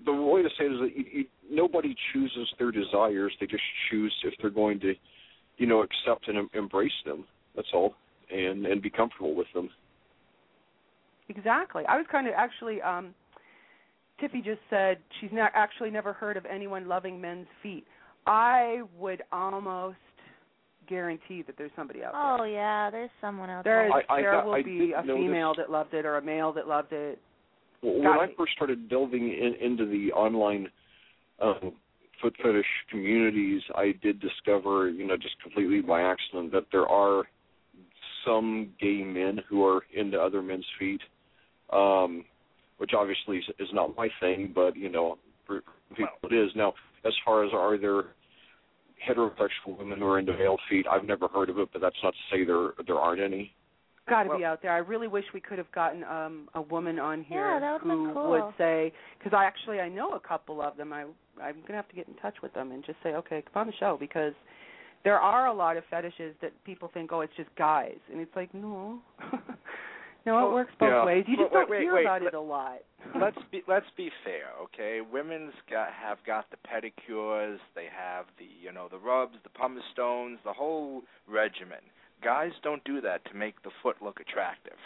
[0.04, 3.62] the way to say it is that you, you, nobody chooses their desires; they just
[3.90, 4.94] choose if they're going to,
[5.56, 7.24] you know, accept and em- embrace them.
[7.56, 7.94] That's all,
[8.30, 9.68] and and be comfortable with them.
[11.28, 11.84] Exactly.
[11.86, 13.14] I was kind of actually um
[14.20, 17.84] Tiffy just said she's not actually never heard of anyone loving men's feet.
[18.26, 19.96] I would almost
[20.88, 22.46] guarantee that there's somebody out there.
[22.46, 23.82] Oh yeah, there's someone out there.
[23.82, 23.88] there.
[23.90, 26.16] There, I- I there got- will I be a notice- female that loved it or
[26.16, 27.20] a male that loved it.
[27.80, 30.68] When Got I first started delving in, into the online
[31.40, 31.72] um,
[32.20, 37.24] foot fetish communities, I did discover, you know, just completely by accident, that there are
[38.26, 41.00] some gay men who are into other men's feet,
[41.72, 42.24] um,
[42.78, 46.50] which obviously is, is not my thing, but you know, for people it is.
[46.56, 46.74] Now,
[47.04, 48.02] as far as are there
[49.08, 52.12] heterosexual women who are into male feet, I've never heard of it, but that's not
[52.12, 53.52] to say there there aren't any.
[54.08, 54.72] Got to Well- be out there.
[54.72, 57.88] I really wish we could have gotten um a woman on here Yeah, that would've
[57.88, 58.30] been who cool.
[58.30, 60.92] would say because I actually I know a couple of them.
[60.92, 61.02] I
[61.42, 63.66] I'm gonna have to get in touch with them and just say okay, come on
[63.66, 64.32] the show because
[65.04, 68.34] there are a lot of fetishes that people think oh it's just guys and it's
[68.34, 68.98] like no,
[70.26, 71.04] no it works both yeah.
[71.04, 71.24] ways.
[71.28, 72.78] You just Wait, don't wait, hear wait, about let- it a lot.
[73.20, 75.00] let's be let's be fair, okay?
[75.00, 79.84] Women's got have got the pedicures, they have the you know the rubs, the pumice
[79.92, 81.78] stones, the whole regimen.
[82.22, 84.76] Guys don't do that to make the foot look attractive.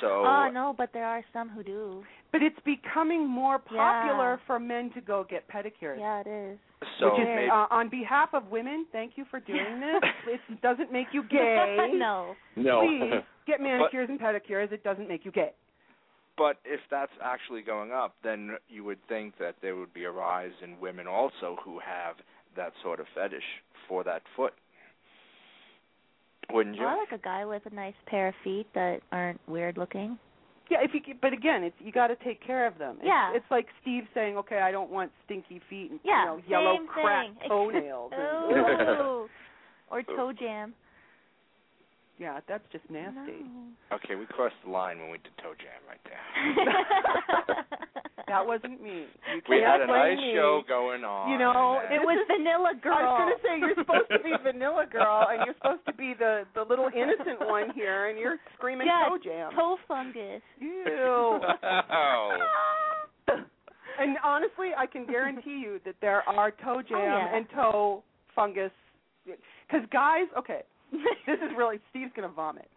[0.00, 2.02] So Oh no, but there are some who do.
[2.32, 4.46] But it's becoming more popular Yeah.
[4.46, 5.98] for men to go get pedicures.
[5.98, 6.58] Yeah, it is.
[6.98, 8.86] so which is maybe uh, on behalf of women.
[8.90, 9.80] Thank you for doing
[10.26, 10.40] this.
[10.50, 11.76] it doesn't make you gay.
[11.94, 12.34] no.
[12.56, 12.80] No.
[12.80, 14.72] Please get manicures and pedicures.
[14.72, 15.50] It doesn't make you gay.
[16.38, 20.10] but if that's actually going up, then you would think that there would be a
[20.10, 22.16] rise in women also who have
[22.56, 23.44] that sort of fetish
[23.88, 24.54] for that foot.
[26.50, 26.84] Wouldn't you?
[26.84, 30.18] I like a guy with a nice pair of feet that aren't weird looking.
[30.70, 32.96] Yeah, if you c- but again, it's you got to take care of them.
[32.98, 33.32] It's, Yeah.
[33.34, 36.76] it's like Steve saying, "Okay, I don't want stinky feet and Yeah, you know yellow
[36.76, 37.48] same cracked thing.
[37.48, 39.28] toenails." and- Ooh.
[39.90, 40.74] or toe jam.
[42.18, 43.42] yeah, that's just nasty.
[43.44, 43.96] No.
[43.96, 47.66] Okay, we crossed the line when we did toe jam right there.
[48.32, 49.04] That wasn't me.
[49.28, 50.32] You We had a blame nice me.
[50.34, 51.28] show going on.
[51.30, 52.96] You know, it was Vanilla Girl.
[52.96, 55.92] I was going to say you're supposed to be vanilla girl, and you're supposed to
[55.92, 59.52] be the the little innocent one here, and you're screaming yeah, toe jam.
[59.52, 60.40] toe fungus.
[60.60, 61.38] Ew.
[61.62, 62.38] Wow.
[64.00, 67.36] and honestly, I can guarantee you that there are toe oh, jam Oh, yeah.
[67.36, 68.02] and toe
[68.34, 68.72] fungus.
[69.26, 72.68] Because guys, okay, this is really Steve's gonna vomit.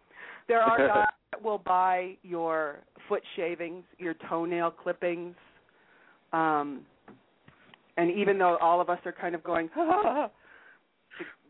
[0.48, 5.34] There are guys that will buy your foot shavings, your toenail clippings,
[6.32, 6.82] um,
[7.96, 9.68] and even though all of us are kind of going,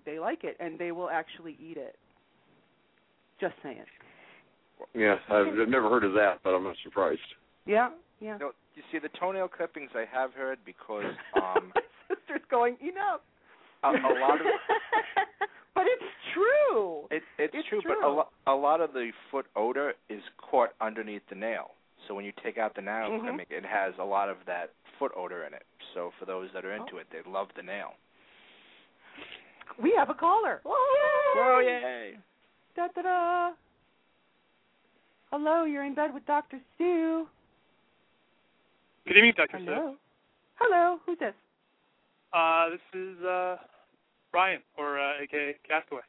[0.07, 1.97] they like it and they will actually eat it.
[3.41, 3.85] Just saying.
[4.95, 7.21] Yeah, I've I've never heard of that, but I'm not surprised.
[7.67, 8.39] Yeah, yeah.
[8.39, 11.05] No, you see, the toenail clippings I have heard because
[11.37, 13.19] um, My sister's going, you know,
[13.83, 14.47] a, a lot of
[15.75, 16.05] but it's
[16.35, 17.05] true.
[17.11, 20.71] it, it's, It's true, but a, lo- a lot of the foot odor is caught
[20.81, 21.73] underneath the nail.
[22.07, 23.21] So when you take out the nail Mhm.
[23.21, 25.67] clipping, it has a lot of that foot odor in it.
[25.95, 26.77] So for those that are Oh.
[26.77, 27.97] into it, they love the nail.
[29.79, 30.61] We have a caller.
[30.65, 32.19] Oh yay!
[32.75, 33.55] Da da da.
[35.31, 36.61] Hello, you're in bed with Dr.
[36.79, 37.29] Sue.
[39.07, 39.59] Good evening, Dr.
[39.59, 39.65] Sue.
[39.65, 39.99] Hello.
[40.55, 41.35] Hello, who's this?
[42.33, 43.59] Uh, this is uh,
[44.33, 46.03] Ryan, or uh, aka Castaway.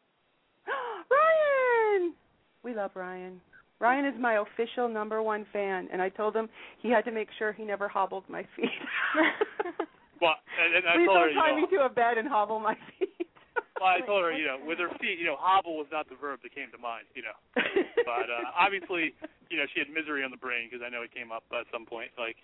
[0.68, 2.16] Ryan.
[2.64, 3.42] We love Ryan.
[3.80, 6.50] Ryan is my official number one fan, and I told him
[6.82, 8.66] he had to make sure he never hobbled my feet.
[10.22, 12.28] Well, and, and I Please told don't you tie know, me to a bed and
[12.28, 13.14] hobble my feet.
[13.80, 16.18] well, I told her, you know, with her feet, you know, hobble was not the
[16.18, 17.38] verb that came to mind, you know.
[18.06, 19.14] But uh, obviously,
[19.50, 21.68] you know, she had misery on the brain because I know it came up at
[21.74, 22.38] some point, like,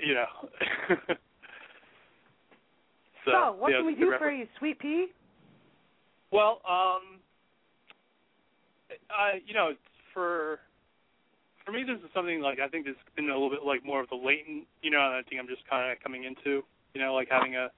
[0.00, 0.30] you know.
[3.26, 5.08] so, what yeah, can we do for you, sweet pea?
[6.30, 7.18] Well, um,
[9.10, 9.74] I you know
[10.16, 10.60] for
[11.66, 14.00] for me this is something like I think has been a little bit like more
[14.00, 16.64] of the latent, you know, I think I'm just kind of coming into,
[16.94, 17.68] you know, like having a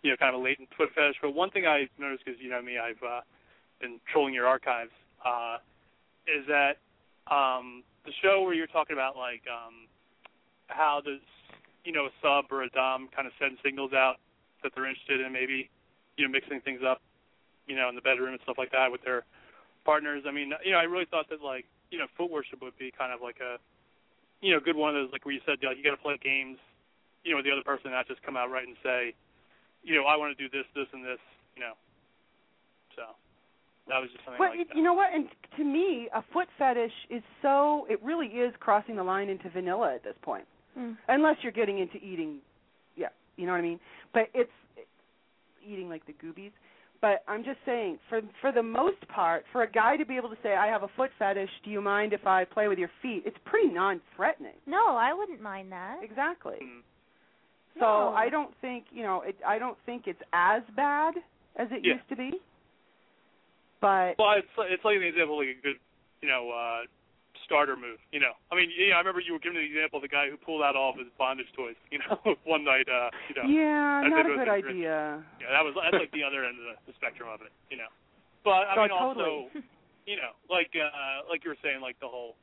[0.00, 1.20] you know kind of a latent foot fetish.
[1.20, 3.20] But one thing I noticed because you know me, I've uh,
[3.78, 5.58] been trolling your archives, uh,
[6.24, 6.80] is that
[7.28, 9.84] um, the show where you're talking about like um,
[10.68, 11.20] how does
[11.84, 14.16] you know a sub or a dom kind of send signals out
[14.62, 15.68] that they're interested in maybe
[16.16, 17.02] you know mixing things up
[17.66, 19.24] you know in the bedroom and stuff like that with their
[19.84, 20.22] partners.
[20.26, 22.90] I mean, you know, I really thought that like you know foot worship would be
[22.90, 23.60] kind of like a
[24.40, 26.16] you know good one of those like where you said like, you got to play
[26.18, 26.58] games
[27.24, 29.14] you know with the other person, not just come out right and say
[29.82, 31.20] you know I want to do this, this, and this.
[31.54, 31.76] You know,
[32.96, 33.02] so
[33.88, 35.12] that was just something Well, like you, you know what?
[35.12, 35.28] And
[35.58, 39.94] to me, a foot fetish is so it really is crossing the line into vanilla
[39.94, 40.46] at this point.
[40.78, 40.96] Mm.
[41.08, 42.38] Unless you're getting into eating,
[42.96, 43.80] yeah, you know what I mean.
[44.14, 44.50] But it's
[45.66, 46.52] eating like the goobies.
[47.02, 50.30] But I'm just saying, for for the most part, for a guy to be able
[50.30, 51.50] to say, "I have a foot fetish.
[51.64, 54.54] Do you mind if I play with your feet?" It's pretty non-threatening.
[54.66, 55.98] No, I wouldn't mind that.
[56.02, 56.58] Exactly.
[56.62, 56.82] Mm.
[57.74, 58.14] So No.
[58.14, 59.22] I don't think you know.
[59.22, 61.14] It, I don't think it's as bad
[61.56, 61.94] as it Yeah.
[61.94, 62.40] used to be.
[63.80, 65.80] But Well, it's it's like an example like a good,
[66.20, 66.82] you know, uh
[67.44, 67.98] starter move.
[68.12, 70.28] You know, I mean, know, I remember you were giving the example of the guy
[70.30, 71.76] who pulled out all of his bondage toys.
[71.92, 72.88] You know, one night.
[72.88, 73.46] uh You know.
[73.48, 75.22] yeah, not a good idea.
[75.40, 77.52] Yeah, that was that's like the other end of the, the spectrum of it.
[77.70, 77.90] You know,
[78.44, 79.24] but I Oh, mean totally.
[79.24, 79.30] also,
[80.10, 82.34] you know, like uh like you were saying, like the whole.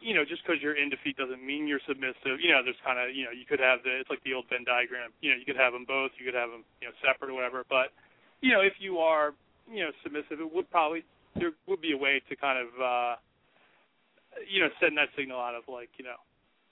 [0.00, 2.40] You know, just because you're into feet doesn't mean you're submissive.
[2.40, 4.48] You know, there's kind of, you know, you could have the, it's like the old
[4.48, 5.12] Venn diagram.
[5.20, 7.36] You know, you could have them both, you could have them, you know, separate or
[7.36, 7.68] whatever.
[7.68, 7.92] But,
[8.40, 9.36] you know, if you are,
[9.68, 11.04] you know, submissive, it would probably
[11.36, 13.14] there would be a way to kind of uh
[14.48, 16.18] you know send that signal out of like you know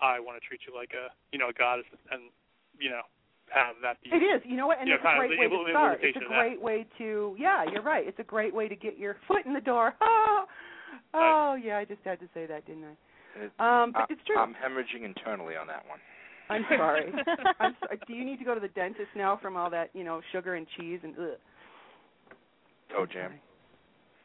[0.00, 2.30] I want to treat you like a you know a goddess and
[2.78, 3.02] you know
[3.50, 4.42] have that be It is.
[4.44, 4.78] You know what?
[4.78, 5.98] And you it's know, a kind of great way to start.
[6.02, 6.38] It's a of that.
[6.38, 7.36] great way to.
[7.38, 8.06] Yeah, you're right.
[8.06, 9.94] It's a great way to get your foot in the door.
[11.14, 11.78] Oh, oh yeah.
[11.78, 13.82] I just had to say that, didn't I?
[13.84, 14.38] Um, but I, it's true.
[14.38, 15.98] I'm hemorrhaging internally on that one.
[16.50, 17.12] I'm sorry.
[17.60, 17.98] I'm sorry.
[18.06, 20.54] Do you need to go to the dentist now from all that, you know, sugar
[20.54, 21.38] and cheese and ugh?
[22.90, 23.32] Toe jam.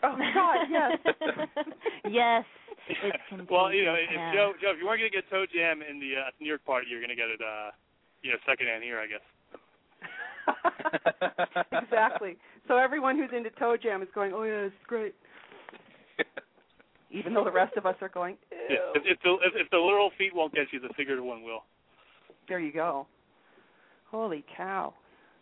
[0.03, 1.15] Oh God, yes.
[2.09, 2.43] yes,
[2.89, 4.09] it's well, you know, if.
[4.33, 6.87] Joe, Joe, if you weren't gonna get toe jam in the uh, New York party,
[6.89, 7.71] you're gonna get it, uh,
[8.21, 9.23] you know, secondhand here, I guess.
[11.83, 12.37] exactly.
[12.67, 15.15] So everyone who's into toe jam is going, oh yeah, it's great.
[17.11, 18.57] Even though the rest of us are going, Ew.
[18.69, 18.77] Yeah.
[18.95, 21.63] If, if the if, if the literal feet won't get you, the figurative one will.
[22.47, 23.07] There you go.
[24.09, 24.93] Holy cow.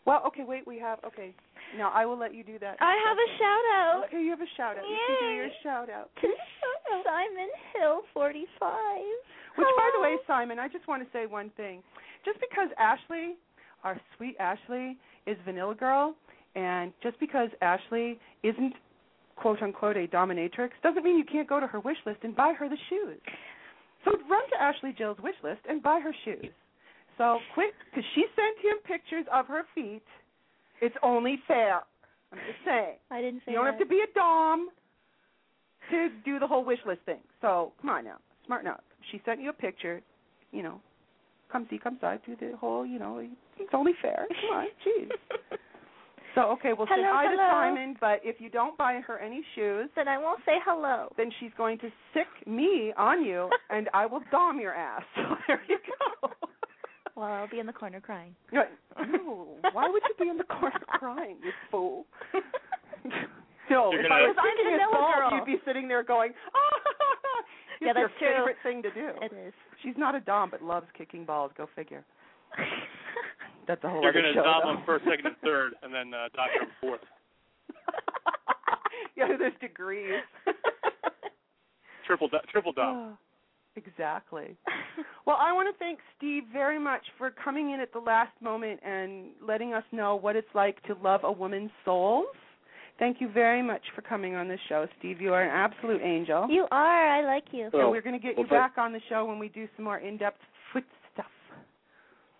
[0.06, 1.34] Well, okay, wait, we have okay.
[1.78, 2.78] Now I will let you do that.
[2.82, 4.84] I have a shout out Okay, you have a shout out.
[4.84, 6.10] You can do your shout out.
[6.22, 6.28] to
[7.06, 8.46] Simon Hill, 45.
[9.56, 11.84] Which, by the way, Simon, I just want to say one thing.
[12.26, 13.36] Just because Ashley,
[13.84, 16.16] our sweet Ashley, is Vanilla Girl,
[16.56, 18.74] and just because Ashley isn't
[19.36, 22.54] quote unquote a dominatrix, doesn't mean you can't go to her wish list and buy
[22.58, 23.20] her the shoes.
[24.06, 26.52] So run to Ashley Jill's wish list and buy her shoes.
[27.18, 30.02] So quick, because she sent him pictures of her feet.
[30.82, 31.82] It's only fair.
[32.32, 32.96] I'm just saying.
[33.12, 33.72] I didn't say You don't that.
[33.74, 34.70] have to be a dom
[35.92, 37.20] to do the whole wish list thing.
[37.42, 38.84] So come on now, smarten up.
[39.12, 40.02] She sent you a picture.
[40.52, 40.82] You know,
[41.52, 42.86] come see, come side, do the whole.
[42.86, 43.20] You know,
[43.60, 44.26] it's only fair.
[44.28, 45.10] Come on, jeez.
[46.36, 47.38] So okay, we'll say Hello, hi to.
[47.76, 47.98] Simon.
[48.00, 51.10] But if you don't buy her any shoes, Then I won't say hello.
[51.18, 55.04] then she's going to sick me on you, and I will dom your ass.
[55.16, 55.78] So there you
[56.22, 56.30] go.
[57.16, 58.36] Well, I'll be in the corner crying.
[58.54, 58.64] No,
[59.08, 62.06] no, why would you be in the corner crying, you fool?
[63.70, 65.32] No, You're if I was I'm thinking Vanilla assault, Girl.
[65.40, 66.78] you'd be sitting there going, oh,
[67.80, 68.28] It's Yeah, your that's true.
[68.36, 69.12] favorite thing to do.
[69.22, 69.54] It is.
[69.82, 71.52] She's not a dom, but loves kicking balls.
[71.58, 72.04] Go figure.
[73.68, 74.74] That's a whole You're gonna dom though.
[74.74, 77.00] them first, second, and third, and then uh, doctor them fourth.
[79.16, 80.20] yeah, there's degrees.
[82.06, 83.18] Triple do- triple dom.
[83.78, 84.58] Oh, exactly.
[85.28, 88.80] Well, I want to thank Steve very much for coming in at the last moment
[88.84, 92.26] and letting us know what it's like to love a woman's soles.
[92.98, 95.22] Thank you very much for coming on the show, Steve.
[95.22, 96.48] You are an absolute angel.
[96.50, 97.08] You are.
[97.08, 97.66] I like you.
[97.66, 99.68] and Well, we're going to get well, you back on the show when we do
[99.76, 100.42] some more in-depth
[100.74, 101.26] foot stuff.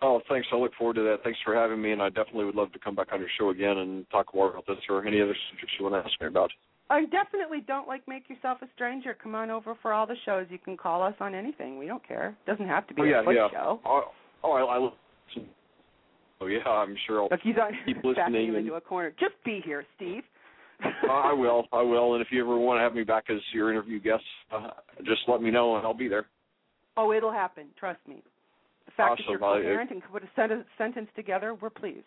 [0.02, 0.48] Oh, thanks.
[0.52, 1.18] I look forward to that.
[1.24, 3.52] Thanks for having me, and I definitely would love to come back on your show
[3.52, 6.28] again and talk more about this or any other subjects you want to ask me
[6.28, 6.52] about.
[6.92, 9.16] And definitely don't like make yourself a stranger.
[9.22, 10.48] Come on over for all the shows.
[10.50, 11.78] You can call us on anything.
[11.78, 12.36] We don't care.
[12.46, 13.48] Doesn't have to be oh, yeah, a foot yeah.
[13.50, 13.80] show.
[13.86, 14.04] Oh,
[14.44, 14.90] oh I, I.
[16.42, 17.30] Oh, yeah, I'm sure I'll.
[17.32, 19.14] Look, he's on Keep listening you and- into a corner.
[19.20, 20.24] Just be here, Steve.
[21.08, 21.68] Uh, I will.
[21.72, 22.16] I will.
[22.16, 24.72] And if you ever want to have me back as your interview guest, uh,
[25.06, 26.26] just let me know and I'll be there.
[26.98, 27.68] Oh, it'll happen.
[27.80, 28.24] Trust me.
[28.88, 32.06] The fact that you're I- coherent and can put a sentence, sentence together, we're pleased.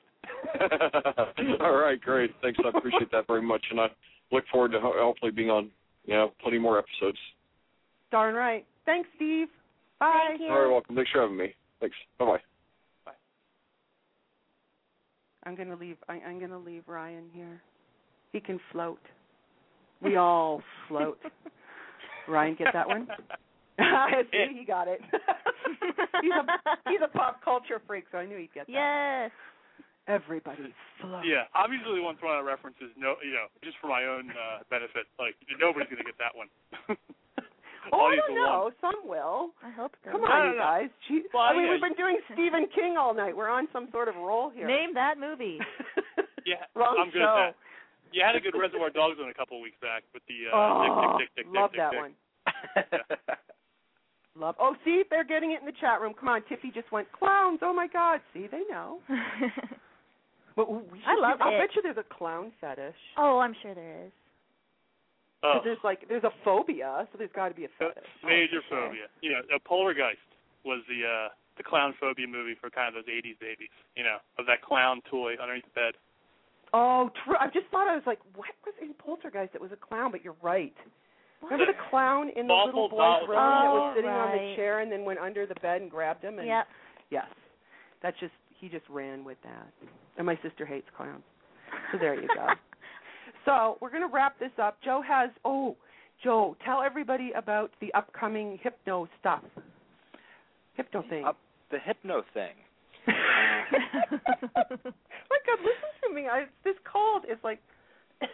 [1.61, 2.33] All right, great.
[2.43, 2.59] Thanks.
[2.65, 3.87] I appreciate that very much, and I
[4.33, 5.71] look forward to hopefully being on,
[6.05, 7.19] you know, plenty more episodes.
[8.11, 8.65] Darn right.
[8.87, 9.49] Thanks, Steve.
[9.99, 10.13] Bye.
[10.29, 10.49] Thank you.
[10.49, 10.95] All right, welcome.
[10.95, 11.55] Thanks for having me.
[11.81, 11.97] Thanks.
[12.19, 12.39] Bye bye.
[15.47, 15.97] I'm gonna leave.
[16.09, 17.61] I, I'm gonna leave Ryan here.
[18.33, 19.01] He can float.
[20.03, 21.19] We all float.
[22.29, 23.07] Ryan, get that one?
[24.31, 25.01] See, he got it.
[26.23, 28.73] he's a he's a pop culture freak, so I knew he'd get that.
[28.73, 29.31] Yes.
[30.07, 30.69] Everybody
[31.01, 31.25] float.
[31.25, 32.93] Yeah, I'm usually the one throwing out references.
[32.97, 35.09] No, you know, just for my own uh, benefit.
[35.19, 36.49] Like nobody's gonna get that one.
[37.93, 38.73] Oh, I don't know.
[38.73, 39.53] want- Some will.
[39.63, 40.13] I hope so.
[40.17, 40.65] Come No, on, no, you no.
[40.65, 40.89] guys.
[41.07, 41.73] Gee, Well, I mean, yeah.
[41.77, 43.37] we've been doing Stephen King all night.
[43.37, 44.67] We're on some sort of roll here.
[44.67, 45.59] Name that movie.
[46.49, 47.29] Yeah, Wrong I'm good show.
[47.29, 47.57] at that.
[48.13, 50.57] You had a good Reservoir Dogs one a couple of weeks back with the uh,
[50.57, 52.01] oh, dick, dick, dick, dick, love dick, that dick.
[52.01, 52.13] one.
[54.37, 54.55] Love.
[54.59, 56.13] Oh, see, they're getting it in the chat room.
[56.19, 57.61] Come on, Tiffy just went clowns.
[57.63, 58.21] Oh my God.
[58.33, 58.99] See, they know.
[60.57, 61.41] But we should I love.
[61.41, 61.59] I'll it.
[61.59, 62.95] bet you there's a clown fetish.
[63.19, 64.13] oh, I'm sure there is.
[65.43, 68.05] 'Cause Oh, there's like there's a phobia, so there's got to be a fetish.
[68.25, 68.87] major Oh, for sure.
[68.89, 69.07] phobia.
[69.21, 70.19] You know, a Poltergeist
[70.65, 73.69] was the uh the clown phobia movie for kind of those 80s babies.
[73.95, 75.95] You know, of that clown toy underneath the bed.
[76.73, 77.37] Oh, true.
[77.39, 79.55] I just thought I was like, what was in Poltergeist?
[79.55, 80.75] It was a clown, but you're right.
[81.43, 83.29] Remember the clown in the little Awful boy's doll.
[83.29, 85.91] room that was Oh, sitting on the chair and then went under the bed and
[85.91, 86.39] grabbed him?
[86.39, 86.67] And Yep.
[87.11, 87.27] Yes,
[88.03, 88.33] that's just
[88.65, 89.69] he just ran with that.
[90.17, 91.23] And my sister hates clowns,
[91.93, 92.47] so there you go.
[93.45, 94.79] so we're gonna wrap this up.
[94.83, 95.77] Joe has oh,
[96.23, 99.43] Joe, tell everybody about the upcoming hypno stuff.
[100.77, 101.25] Hypno thing.
[101.25, 101.37] Up
[101.71, 102.55] the hypno thing.
[103.07, 103.15] my
[105.47, 106.27] God, listen to me.
[106.31, 107.61] I this cold is like.
[108.23, 108.27] I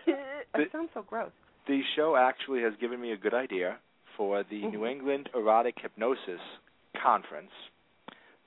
[0.55, 1.31] The- sound so gross.
[1.66, 3.78] The show actually has given me a good idea
[4.16, 4.72] for the Mhm.
[4.72, 6.41] New England Erotic Hypnosis
[7.03, 7.51] Conference,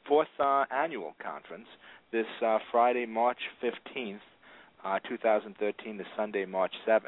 [0.07, 1.67] fourth uh, annual conference,
[2.11, 4.19] this uh, Friday, March 15th,
[4.83, 7.01] uh, 2013 to Sunday, March 7th.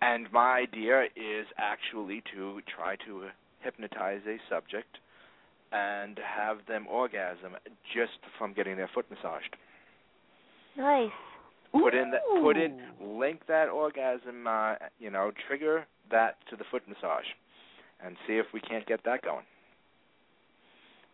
[0.00, 3.28] And my idea is actually to try to
[3.60, 4.98] hypnotize a subject
[5.72, 7.56] and have them orgasm
[7.94, 9.56] just from getting their foot massaged.
[10.76, 11.10] Nice.
[11.72, 16.64] Put in that, put in, link that orgasm, uh, you know, trigger that to the
[16.70, 17.26] foot massage,
[18.02, 19.44] and see if we can't get that going.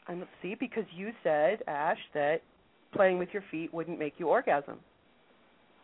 [0.07, 2.43] I'm see because you said Ash that
[2.93, 4.77] playing with your feet wouldn't make you orgasm.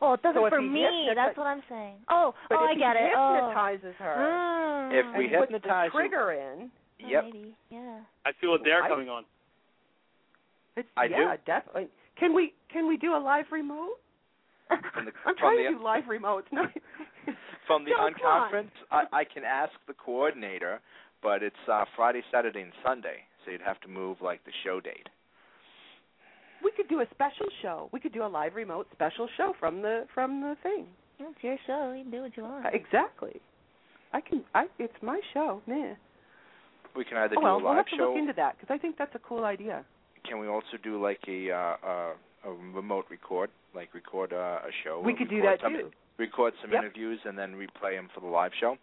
[0.02, 0.80] Oh, it doesn't So for me.
[0.82, 1.96] hypnotize- That's what I'm saying.
[2.08, 3.12] Oh, But oh, if I he get it.
[3.16, 3.34] Oh.
[3.34, 4.92] hypnotizes her Mm.
[4.94, 6.70] If we and puts hypnotize the her- trigger in,
[7.02, 7.24] Oh, Yep.
[7.24, 7.54] Maybe.
[7.70, 8.00] Yeah.
[8.26, 9.24] I feel a dare I- coming on.
[10.76, 11.14] it's I do.
[11.14, 11.88] yeah, definitely.
[12.16, 13.98] Can we can we do a live remote?
[14.68, 16.44] From the, I'm trying the, to do live remotes.
[16.52, 16.66] No.
[17.66, 18.50] From the Joe, come on.
[18.52, 20.80] unconference, I, I can ask the coordinator,
[21.22, 24.80] but it's uh, Friday, Saturday, and Sunday, so you'd have to move like the show
[24.80, 25.09] date.
[26.62, 27.88] We could do a special show.
[27.93, 30.86] We could do a live remote special show from the from the thing.
[31.18, 31.93] It's your show.
[31.97, 32.66] You can do what you want.
[32.72, 33.41] Exactly.
[34.12, 34.45] I can.
[34.55, 34.66] I.
[34.78, 35.62] It's my show.
[35.66, 35.95] Nah.
[36.97, 38.09] We can either Oh, well, do a we'll have to show.
[38.11, 39.84] look into that because I think that's a cool idea.
[40.28, 42.12] Can we also do like a uh, uh,
[42.45, 45.01] a remote record, like record uh, a show?
[45.05, 45.91] We could do that some, too.
[46.18, 46.82] Record some Yep.
[46.82, 48.76] interviews and then replay them for the live show.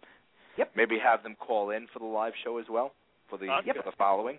[0.56, 0.72] Yep.
[0.74, 2.92] Maybe have them call in for the live show as well
[3.28, 3.76] for the Uh, Yep.
[3.76, 4.38] for the following.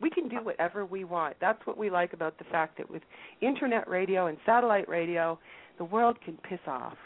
[0.00, 1.36] We can do whatever we want.
[1.40, 3.02] That's what we like about the fact that with
[3.40, 5.38] internet radio and satellite radio,
[5.78, 6.96] the world can piss off.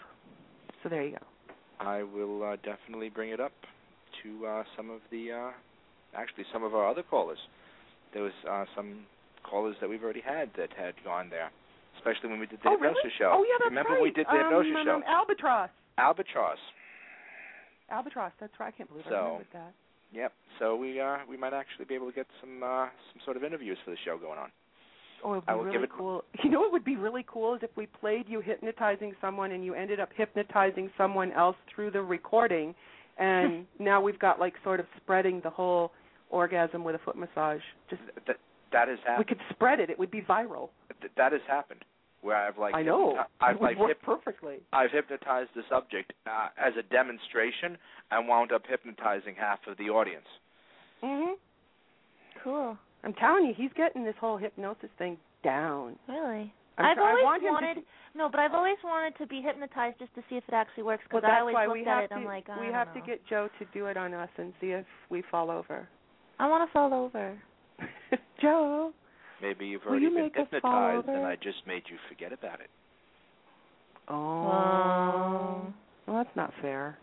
[0.83, 1.55] So there you go.
[1.81, 3.53] I will uh, definitely bring it up
[4.23, 5.51] to uh, some of the uh,
[6.17, 7.39] actually some of our other callers.
[8.13, 9.07] There was uh, some
[9.49, 11.51] callers that we've already had that had gone there,
[11.99, 13.15] especially when we did the oh, hypnosis really?
[13.19, 13.31] show.
[13.35, 14.03] Oh, yeah, that's Remember right.
[14.03, 15.01] we did the um, hypnosis um, show.
[15.07, 15.71] Albatross.
[15.99, 16.59] Albatross.
[17.91, 18.33] Albatross.
[18.41, 18.73] That's right.
[18.73, 19.73] I can't believe I So- remembered that.
[20.13, 20.33] Yep.
[20.59, 23.45] So we uh, we might actually be able to get some uh, some sort of
[23.45, 24.51] interviews for the show going on.
[25.25, 26.25] Oh, it would I be really give it- cool.
[26.45, 29.65] You know what would be really cool is if we played you hypnotizing someone and
[29.65, 32.75] you ended up hypnotizing someone else through the recording,
[33.19, 35.93] and now we've got like sort of spreading the whole
[36.31, 37.61] orgasm with a foot massage.
[37.91, 38.37] Just That
[38.73, 39.91] that has we could spread it.
[39.91, 40.69] It would be viral.
[41.01, 41.85] Th- that has happened.
[42.21, 43.25] Where I've like I know.
[43.41, 44.57] I've it like work hyp- perfectly.
[44.73, 47.79] I've hypnotized the subject uh, as a demonstration
[48.11, 50.27] and wound up hypnotizing half of the audience.
[51.03, 51.35] Mhm.
[52.43, 52.77] Cool.
[53.05, 55.97] I'm telling you, he's getting this whole hypnosis thing down.
[56.09, 56.53] Really?
[56.77, 59.27] I'm I've try- I always want him to wanted no, but I've always wanted to
[59.27, 61.79] be hypnotized just to see if it actually works because that's I always why looked
[61.79, 63.65] we at it to and I'm like, I we don't have to get Joe to
[63.73, 65.89] do it on us and see if we fall over.
[66.41, 67.41] I want to fall over.
[68.41, 68.93] Joe.
[69.41, 71.27] Maybe you've already you been make us fall hypnotized and?
[71.27, 72.71] I just made you forget about it.
[74.09, 75.63] Oh.
[76.07, 76.99] Well, that's not fair.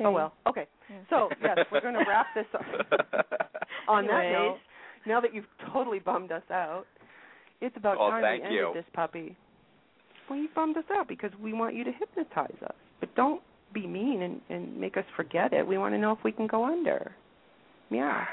[0.00, 0.32] Oh well.
[0.46, 0.66] Okay.
[0.90, 0.96] Yeah.
[1.08, 2.62] So yes, we're going to wrap this up
[3.88, 4.58] on that note.
[5.06, 6.84] now that you've totally bummed us out,
[7.60, 9.36] it's about Oh, time thank we ended this puppy.
[10.28, 13.40] Well, you bummed us out because we want you to hypnotize us, but don't
[13.72, 15.66] be mean and and make us forget it.
[15.66, 17.12] We want to know if we can go under.
[17.90, 18.24] Yeah.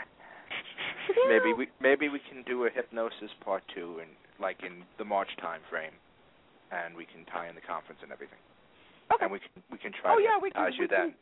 [1.28, 4.08] Maybe we maybe we can do a hypnosis part two in
[4.40, 5.94] like in the March time frame,
[6.72, 8.40] and we can tie in the conference and everything.
[9.14, 9.26] Okay.
[9.26, 10.72] And we can we can try Oh to yeah, we can.
[10.80, 11.14] we can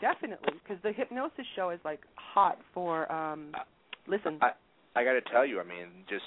[0.00, 3.10] definitely because the hypnosis show is like hot for.
[3.12, 3.52] um
[4.06, 4.52] Listen, I
[4.94, 6.24] I got to tell you, I mean, just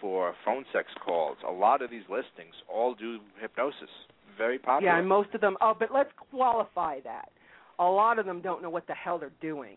[0.00, 3.90] for phone sex calls, a lot of these listings all do hypnosis.
[4.38, 4.92] Very popular.
[4.92, 5.56] yeah, and most of them.
[5.60, 7.30] Oh, but let's qualify that.
[7.78, 9.76] A lot of them don't know what the hell they're doing.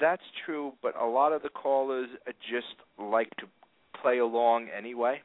[0.00, 2.08] That's true, but a lot of the callers
[2.50, 2.66] just
[2.98, 3.46] like to
[4.02, 5.20] play along anyway.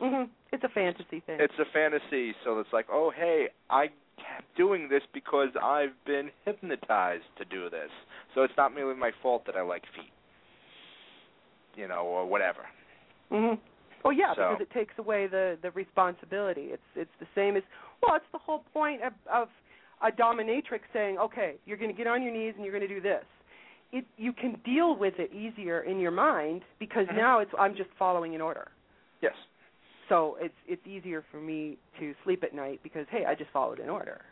[0.00, 1.38] hmm It's a fantasy thing.
[1.40, 3.90] It's a fantasy, so it's like, oh hey, I'm
[4.56, 7.90] doing this because I've been hypnotized to do this.
[8.34, 10.12] So it's not merely my fault that I like feet,
[11.76, 12.66] you know, or whatever.
[13.30, 13.54] hmm
[14.04, 16.70] Oh yeah, So- because it takes away the the responsibility.
[16.72, 17.62] It's it's the same as
[18.02, 18.16] well.
[18.16, 19.48] It's the whole point of of
[20.02, 22.92] a dominatrix saying, okay, you're going to get on your knees and you're going to
[22.92, 23.24] do this.
[23.92, 27.16] It you can deal with it easier in your mind because Mhm.
[27.16, 28.68] now it's I'm just following an order.
[29.20, 29.34] Yes.
[30.08, 33.78] So it's it's easier for me to sleep at night because hey, I just followed
[33.80, 34.22] an order.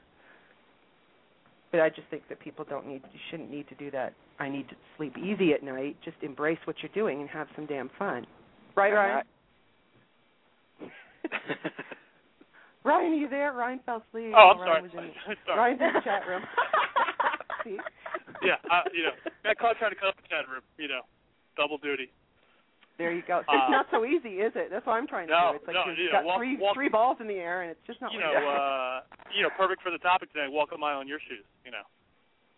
[1.71, 4.15] But I just think that people don't need you shouldn't need to do that.
[4.39, 5.97] I need to sleep easy at night.
[6.03, 8.27] Just embrace what you're doing and have some damn fun.
[8.75, 9.25] Right, Ryan?
[12.83, 13.53] Ryan, are you there?
[13.53, 14.33] Ryan fell asleep.
[14.35, 15.11] Oh, I'm Ryan sorry.
[15.11, 15.59] Was in, sorry.
[15.59, 16.43] Ryan's in the chat room.
[17.65, 17.77] See?
[18.43, 19.13] yeah, uh, you know,
[19.45, 20.63] got caught trying to cut up the chat room.
[20.79, 21.03] You know,
[21.57, 22.11] double duty.
[22.99, 23.41] There you go.
[23.49, 24.69] Uh, it's not so easy, is it?
[24.69, 25.57] That's what I'm trying to No, do.
[25.57, 27.71] It's like no, you've know, got walk- three walk- three balls in the air, and
[27.73, 28.13] it's just not.
[28.13, 28.61] You like know, that.
[28.61, 29.01] uh,
[29.33, 30.47] you know, perfect for the topic today.
[30.53, 31.45] Walk a mile in your shoes.
[31.65, 31.85] You know.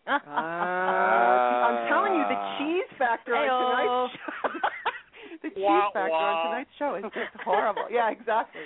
[0.02, 4.50] See, I'm telling you, the cheese factor on tonight's show.
[5.46, 6.18] the cheese Wah, factor wah.
[6.18, 7.86] on tonight's show is just horrible.
[7.90, 8.62] yeah, exactly.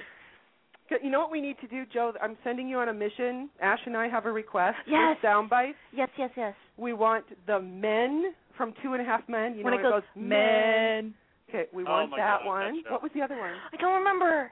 [0.90, 2.12] Okay, You know what we need to do, Joe?
[2.22, 3.50] I'm sending you on a mission.
[3.60, 4.76] Ash and I have a request.
[4.86, 5.16] Yes.
[5.20, 5.76] For sound bites.
[5.92, 6.54] Yes, yes, yes.
[6.76, 9.54] We want the men from Two and a Half Men.
[9.56, 11.14] You when know it when goes, men.
[11.48, 12.82] Okay, we Oh want my that God, one.
[12.88, 13.52] what was the other one?
[13.72, 14.50] I don't remember.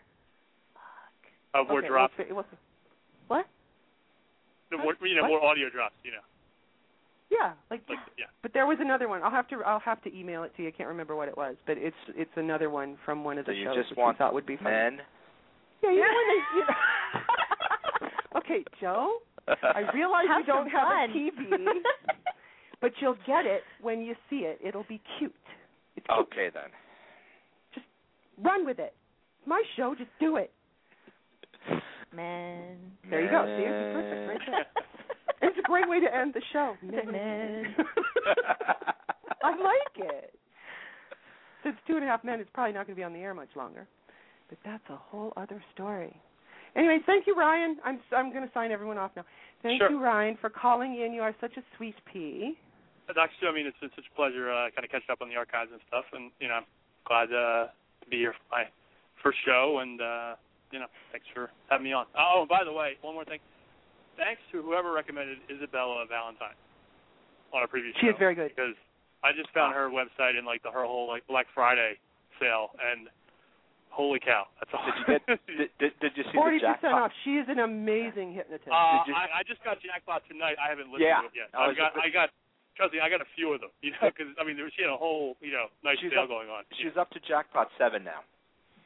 [1.55, 2.15] Uh, more okay, drops.
[2.19, 2.45] We'll, fi- we'll,
[3.29, 3.47] What?
[4.71, 5.29] The more, you know, What?
[5.29, 5.95] more audio drops.
[6.05, 6.25] You know,
[7.31, 8.27] yeah, like, like yeah.
[8.43, 9.23] but there was another one.
[9.23, 10.69] I'll have to I'll have to email it to you.
[10.69, 13.53] I can't remember what it was, but it's it's another one from one of So
[13.53, 14.65] the you shows just which want we thought would be fun.
[14.73, 14.99] men.
[15.83, 16.41] Yeah, you know when they.
[16.57, 18.39] You know.
[18.39, 19.19] okay, Joe.
[19.47, 21.11] I realize Have you don't have fun.
[21.11, 21.67] a TV,
[22.81, 24.59] but you'll get it when you see it.
[24.65, 25.35] It'll be cute.
[25.97, 26.19] It's cute.
[26.19, 26.71] Okay then.
[27.75, 27.87] Just
[28.43, 28.95] run with it.
[29.41, 29.95] It's my show.
[29.97, 30.51] Just do it.
[32.15, 32.77] Man.
[33.11, 33.45] There you go.
[33.45, 34.67] See, it's perfect right there.
[35.43, 36.75] It's a great way to end the show.
[36.83, 37.75] Men.
[39.43, 40.33] I like it.
[41.63, 43.35] Since Two and a Half Men is probably not going to be on the air
[43.35, 43.87] much longer,
[44.49, 46.15] but that's a whole other story.
[46.77, 47.77] Anyway, thank you, Ryan.
[47.85, 49.25] I'm I'm going to sign everyone off now.
[49.63, 49.91] Thank Sure.
[49.91, 51.13] you, Ryan, for calling in.
[51.13, 52.59] You are such a sweet pea.
[53.07, 55.29] But actually, I mean, it's been such a pleasure uh, kind of catching up on
[55.29, 56.69] the archives and stuff, and you know, I'm
[57.07, 57.69] glad uh,
[58.03, 58.65] to be here for my
[59.23, 60.35] first show, and uh,
[60.73, 62.07] you know, thanks for having me on.
[62.19, 63.41] Oh, and by the way, one more thing.
[64.17, 66.57] Thanks to whoever recommended Isabella Valentine
[67.53, 68.11] on our previous She show.
[68.13, 68.51] is very good.
[68.55, 68.75] because
[69.23, 71.95] I just found her website in like the her whole like Black Friday
[72.41, 73.09] sale, and
[73.95, 74.83] holy cow, that's all.
[74.83, 75.23] Did you get?
[75.47, 77.03] did, did, did you see Forty the percent jackpot?
[77.09, 77.13] off.
[77.23, 78.67] She is an amazing hypnotist.
[78.69, 80.59] Uh, Did you- I, I just got jackpot tonight.
[80.59, 81.49] I haven't listened Yeah, to it yet.
[81.55, 82.29] I I got, just- I got,
[82.75, 83.71] trust me, I got a few of them.
[83.81, 86.27] You know, because I mean, there, she had a whole, you know, nice She's sale
[86.27, 86.67] up- going on.
[86.77, 88.27] She's up to jackpot seven now.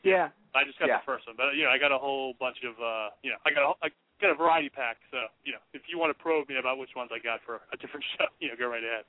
[0.04, 0.28] yeah.
[0.56, 1.04] I just got Yeah.
[1.04, 3.36] the first one, but you know, I got a whole bunch of, uh, you know,
[3.44, 4.96] I got a, I got a variety pack.
[5.12, 7.60] So you know, if you want to probe me about which ones I got for
[7.72, 9.04] a different show, you know, go right ahead.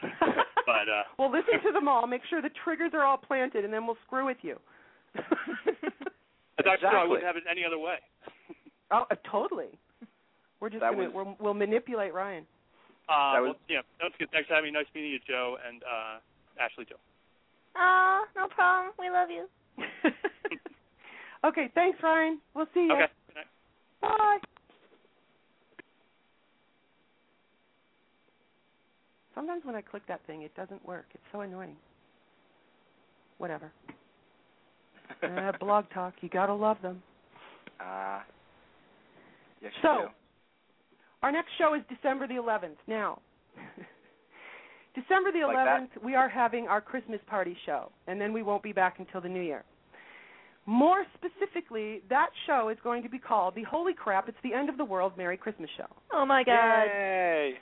[0.66, 2.06] but uh, well, listen to them all.
[2.06, 4.58] Make sure the triggers are all planted, and then we'll screw with you.
[5.18, 5.26] Dr.
[6.62, 7.08] Sue, I Exactly.
[7.08, 7.96] wouldn't have it any other way.
[8.90, 9.78] oh, uh, totally.
[10.60, 12.44] We're just That gonna was- we'll, we'll manipulate Ryan.
[13.08, 14.28] Uh, That well, was- yeah, that's good.
[14.32, 14.78] Thanks for having me.
[14.78, 16.18] Nice meeting you, Joe and uh,
[16.62, 16.96] Ashley, Joe.
[17.76, 18.92] Aw, no problem.
[18.98, 19.46] We love you.
[21.44, 22.40] okay, thanks, Ryan.
[22.54, 22.92] We'll see you.
[22.92, 23.06] Okay.
[23.28, 23.46] Good night.
[24.02, 24.38] Bye.
[29.34, 31.06] Sometimes when I click that thing, it doesn't work.
[31.14, 31.76] It's so annoying.
[33.38, 33.70] Whatever.
[35.22, 36.14] Uh, blog talk.
[36.20, 37.02] You gotta love them.
[37.80, 38.24] Ah.
[39.62, 40.08] yes, you So, do.
[41.22, 42.76] Our next show is December the 11th.
[42.86, 43.20] Now,
[44.94, 48.62] December the Like 11th, we are having our Christmas party show, and then we won't
[48.62, 49.64] be back until the new year.
[50.66, 54.68] More specifically, that show is going to be called the Holy Crap, It's the End
[54.68, 55.86] of the World Merry Christmas Show.
[56.12, 56.84] Oh my God.
[56.84, 57.54] Yay!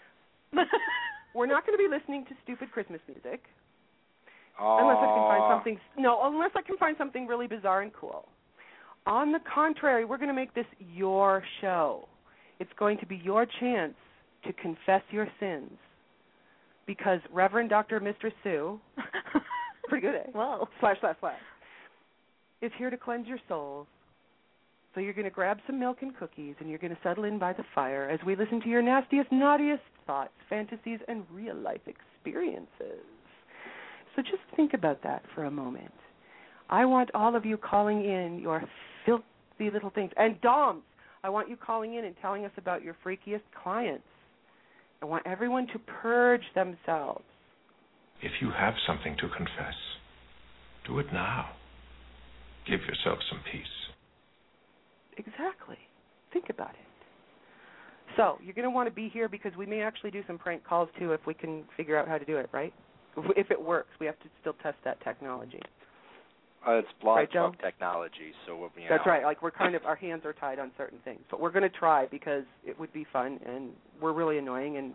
[1.35, 3.45] We're not going to be listening to stupid Christmas music.
[4.61, 4.79] Oh.
[4.81, 8.27] Unless I can find something no, unless I can find something really bizarre and cool.
[9.07, 12.09] On the contrary, we're going to make this your show.
[12.59, 13.95] It's going to be your chance
[14.45, 15.71] to confess your sins.
[16.87, 18.01] Because Reverend Dr.
[18.01, 18.81] Mistress Sue,
[19.89, 20.31] pretty good, eh?
[20.33, 20.69] Whoa.
[20.81, 21.39] Slash slash slash,
[22.63, 23.87] is here to cleanse your souls.
[24.95, 27.39] So you're going to grab some milk and cookies and you're going to settle in
[27.39, 31.83] by the fire as we listen to your nastiest, naughtiest thoughts, fantasies, and real life
[31.87, 33.05] experiences.
[34.17, 35.93] So just think about that for a moment.
[36.71, 38.65] I want all of you calling in your
[39.05, 40.11] filthy little things.
[40.17, 40.83] And Doms,
[41.23, 44.05] I want you calling in and telling us about your freakiest clients.
[45.03, 47.25] I want everyone to purge themselves.
[48.23, 49.75] If you have something to confess,
[50.87, 51.51] do it now.
[52.67, 53.63] Give yourself some peace.
[55.19, 55.77] Exactly.
[56.33, 56.77] Think about it.
[58.17, 60.65] So, you're going to want to be here because we may actually do some prank
[60.65, 62.73] calls too if we can figure out how to do it, right?
[63.37, 65.61] If it works, we have to still test that technology.
[66.67, 69.23] Uh, it's blog Right, talk technology, so we'll, you That's know, right.
[69.25, 71.79] Like we're kind of our hands are tied on certain things, but we're going to
[71.79, 73.71] try because it would be fun, and
[74.01, 74.93] we're really annoying, and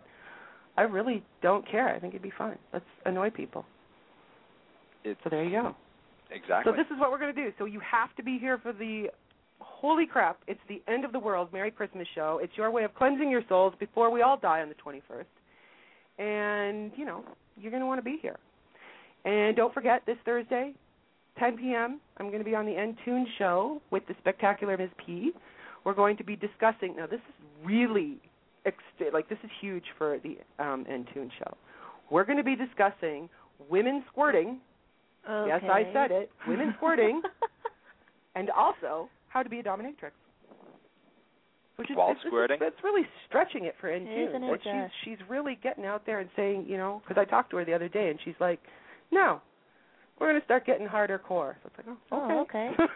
[0.76, 1.88] I really don't care.
[1.88, 2.58] I think it'd be fun.
[2.72, 3.64] Let's annoy people.
[5.04, 5.74] It's, So there you go.
[6.30, 6.70] exactly.
[6.70, 7.52] So this is what we're going to do.
[7.58, 9.06] So you have to be here for the
[9.62, 12.40] holy crap, it's the end of the world Merry Christmas show.
[12.42, 15.24] It's your way of cleansing your souls before we all die on the 21st.
[16.18, 17.24] And, you know,
[17.60, 18.36] you're going to want to be here.
[19.24, 20.72] And don't forget this Thursday,
[21.38, 24.90] 10 p.m., I'm going to be on the Entune show with the spectacular Ms.
[25.04, 25.32] P.
[25.84, 26.96] We're going to be discussing.
[26.96, 27.34] Now, this is
[27.64, 28.18] really
[29.12, 31.56] like this is huge for the um, Entune show.
[32.10, 33.28] We're going to be discussing
[33.68, 34.58] women squirting.
[35.46, 36.30] Yes, I said it.
[36.46, 37.22] Women squirting,
[38.36, 40.12] and also how to be a dominatrix.
[41.76, 42.58] Which is While it's, it's- squirting?
[42.60, 44.28] It's, really stretching it for Entune.
[44.28, 47.20] Isn't it like she's uh, she's really getting out there and saying, you know, because
[47.20, 48.60] I talked to her the other day and she's like,
[49.10, 49.40] no,
[50.20, 51.56] we're going to start getting harder core.
[51.62, 52.70] So it's like, oh, Oh, okay.
[52.78, 52.92] okay.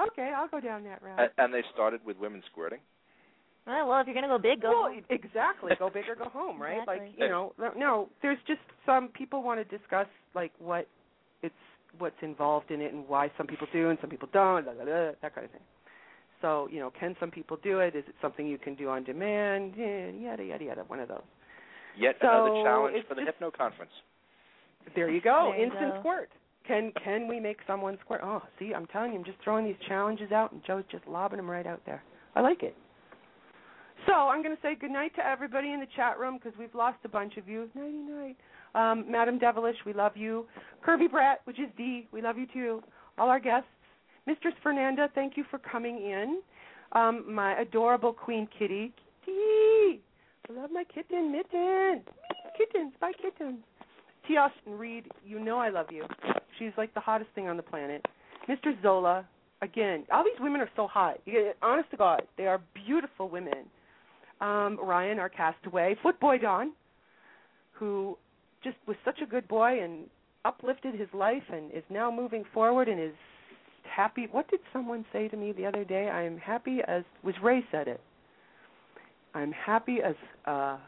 [0.08, 1.20] okay, I'll go down that route.
[1.20, 2.78] A- and they started with women squirting.
[3.66, 4.88] Well, well, if you're gonna go big, go.
[4.88, 5.72] Well, exactly.
[5.76, 6.86] Go big or go home, right?
[6.86, 8.08] Like you know, no.
[8.22, 10.86] There's just some people want to discuss like what
[11.42, 11.52] it's
[11.98, 14.84] what's involved in it and why some people do and some people don't, blah, blah,
[14.84, 15.60] blah, that kind of thing.
[16.42, 17.94] So you know, can some people do it?
[17.96, 19.74] Is it something you can do on demand?
[19.76, 20.82] Yada yada yada.
[20.86, 21.22] One of those.
[21.98, 23.92] Yet So, another challenge for the just- Hypno Conference.
[24.94, 25.48] There you go.
[25.50, 26.00] There you Instant go.
[26.00, 26.30] squirt.
[26.66, 28.20] Can can we make someone squirt?
[28.22, 31.38] Oh, see, I'm telling you, I'm just throwing these challenges out, and Joe's just lobbing
[31.38, 32.02] them right out there.
[32.34, 32.76] I like it.
[34.06, 36.74] So I'm going to say good night to everybody in the chat room because we've
[36.74, 37.68] lost a bunch of you.
[37.74, 38.36] Nighty night.
[38.74, 40.46] Um, Madam Devilish, we love you.
[40.84, 42.82] Kirby Brat, which is D, we love you too.
[43.18, 43.68] All our guests.
[44.26, 46.40] Mistress Fernanda, thank you for coming in.
[46.92, 48.92] Um, my adorable Queen Kitty.
[49.24, 50.00] Kitty!
[50.48, 52.02] I love my kitten, Mitten.
[52.56, 53.58] Kittens, bye kittens.
[54.26, 54.36] T.
[54.36, 56.04] Austin Reed, you know I love you.
[56.58, 58.04] She's like the hottest thing on the planet.
[58.48, 58.80] Mr.
[58.82, 59.26] Zola,
[59.62, 61.18] again, all these women are so hot.
[61.24, 63.66] You honest to God, they are beautiful women.
[64.40, 66.72] Um, Ryan, our castaway, Footboy Don,
[67.72, 68.16] who
[68.62, 70.04] just was such a good boy and
[70.44, 73.14] uplifted his life and is now moving forward and is
[73.86, 74.28] happy.
[74.30, 76.08] What did someone say to me the other day?
[76.08, 78.00] I am happy as was Ray said it.
[79.34, 80.14] I'm happy as
[80.46, 80.78] a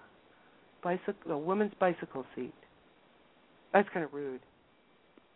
[0.83, 2.55] bicycle, a woman's bicycle seat.
[3.73, 4.41] That's kind of rude.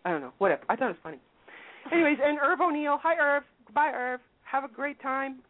[0.05, 0.33] I don't know.
[0.39, 0.63] Whatever.
[0.69, 1.19] I thought it was funny.
[1.93, 2.99] Anyways, and Irv O'Neill.
[3.03, 3.43] Hi, Irv.
[3.67, 4.21] Goodbye, Irv.
[4.45, 5.41] Have a great time.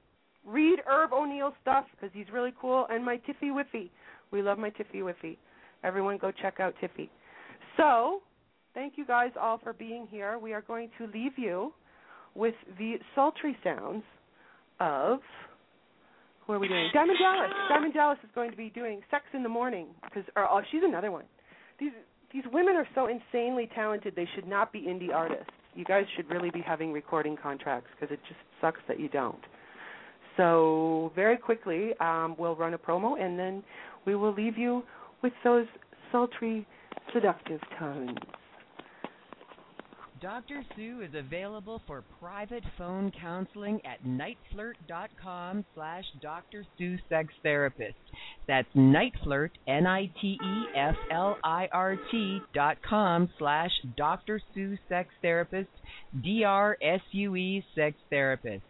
[0.44, 2.86] Read Irv O'Neill stuff because he's really cool.
[2.90, 3.90] And my Tiffy Whiffy.
[4.30, 5.36] We love my Tiffy Whiffy.
[5.84, 7.08] Everyone go check out Tiffy.
[7.76, 8.20] So,
[8.74, 10.38] thank you guys all for being here.
[10.38, 11.72] We are going to leave you
[12.34, 14.02] with the sultry sounds
[14.80, 15.20] of
[16.46, 16.90] who are we doing?
[16.92, 17.50] Diamond Dallas.
[17.68, 21.10] Diamond Dallas is going to be doing Sex in the Morning because oh, she's another
[21.10, 21.24] one.
[21.78, 21.92] These
[22.32, 24.14] these women are so insanely talented.
[24.16, 25.52] They should not be indie artists.
[25.74, 29.40] You guys should really be having recording contracts because it just sucks that you don't.
[30.36, 33.62] So very quickly, um, we'll run a promo and then
[34.06, 34.82] we will leave you
[35.22, 35.66] with those
[36.10, 36.66] sultry,
[37.12, 38.18] seductive tones.
[40.22, 40.62] Dr.
[40.76, 46.64] Sue is available for private phone counseling at nightflirt.com slash Dr.
[46.78, 47.96] Sue Sex Therapist.
[48.46, 50.12] That's nightflirt, N-I-T-E-F-L-I-R-T
[52.54, 54.40] dot com slash Dr.
[54.54, 55.70] Sue Sex Therapist,
[56.22, 58.62] D-R-S-U-E Sex Therapist.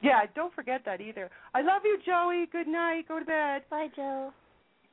[0.02, 1.30] Yeah, don't forget that either.
[1.54, 2.46] I love you, Joey.
[2.52, 3.08] Good night.
[3.08, 3.62] Go to bed.
[3.70, 4.32] Bye, Joe.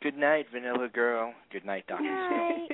[0.02, 1.34] Good night, Vanilla Girl.
[1.52, 2.68] Good night, Dr.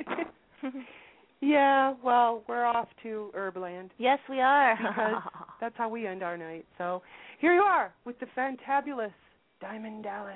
[0.62, 0.70] Sue.
[1.42, 3.90] Yeah, well, we're off to Herbland.
[3.98, 4.78] Yes, we are.
[4.78, 5.24] because
[5.62, 6.66] that's how we end our night.
[6.78, 7.02] So
[7.40, 9.12] here you are with the fantabulous
[9.60, 10.36] Diamond Dallas.